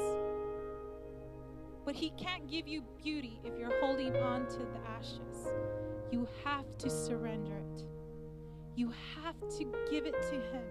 But 1.84 1.94
He 1.94 2.10
can't 2.10 2.48
give 2.48 2.68
you 2.68 2.82
beauty 3.02 3.40
if 3.44 3.58
you're 3.58 3.78
holding 3.80 4.16
on 4.16 4.46
to 4.48 4.58
the 4.58 4.80
ashes. 4.98 5.52
You 6.10 6.28
have 6.44 6.76
to 6.78 6.90
surrender 6.90 7.56
it, 7.56 7.84
you 8.76 8.92
have 9.22 9.36
to 9.58 9.64
give 9.90 10.06
it 10.06 10.20
to 10.22 10.34
Him. 10.34 10.64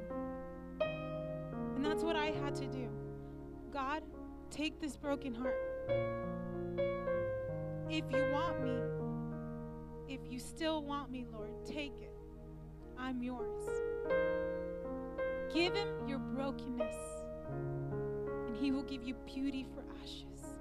And 1.75 1.85
that's 1.85 2.03
what 2.03 2.15
I 2.15 2.27
had 2.43 2.55
to 2.55 2.67
do. 2.67 2.89
God, 3.71 4.03
take 4.49 4.81
this 4.81 4.97
broken 4.97 5.33
heart. 5.33 5.55
If 7.89 8.03
you 8.11 8.31
want 8.31 8.63
me, 8.63 8.77
if 10.07 10.21
you 10.29 10.39
still 10.39 10.83
want 10.83 11.09
me, 11.11 11.25
Lord, 11.31 11.51
take 11.65 11.93
it. 12.01 12.08
I'm 12.99 13.23
yours. 13.23 13.63
Give 15.53 15.73
him 15.73 15.87
your 16.07 16.19
brokenness, 16.19 16.97
and 18.47 18.55
he 18.57 18.71
will 18.71 18.83
give 18.83 19.03
you 19.03 19.15
beauty 19.25 19.65
for 19.73 19.83
ashes, 20.03 20.59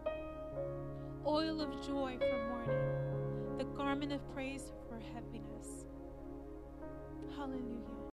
oil 1.26 1.61
of 1.61 1.70
joy 1.86 2.16
for 2.18 2.49
mourning, 2.49 3.59
the 3.59 3.64
garment 3.76 4.12
of 4.12 4.20
praise 4.32 4.72
for 4.89 4.99
heaviness. 5.12 5.84
Hallelujah. 7.36 7.97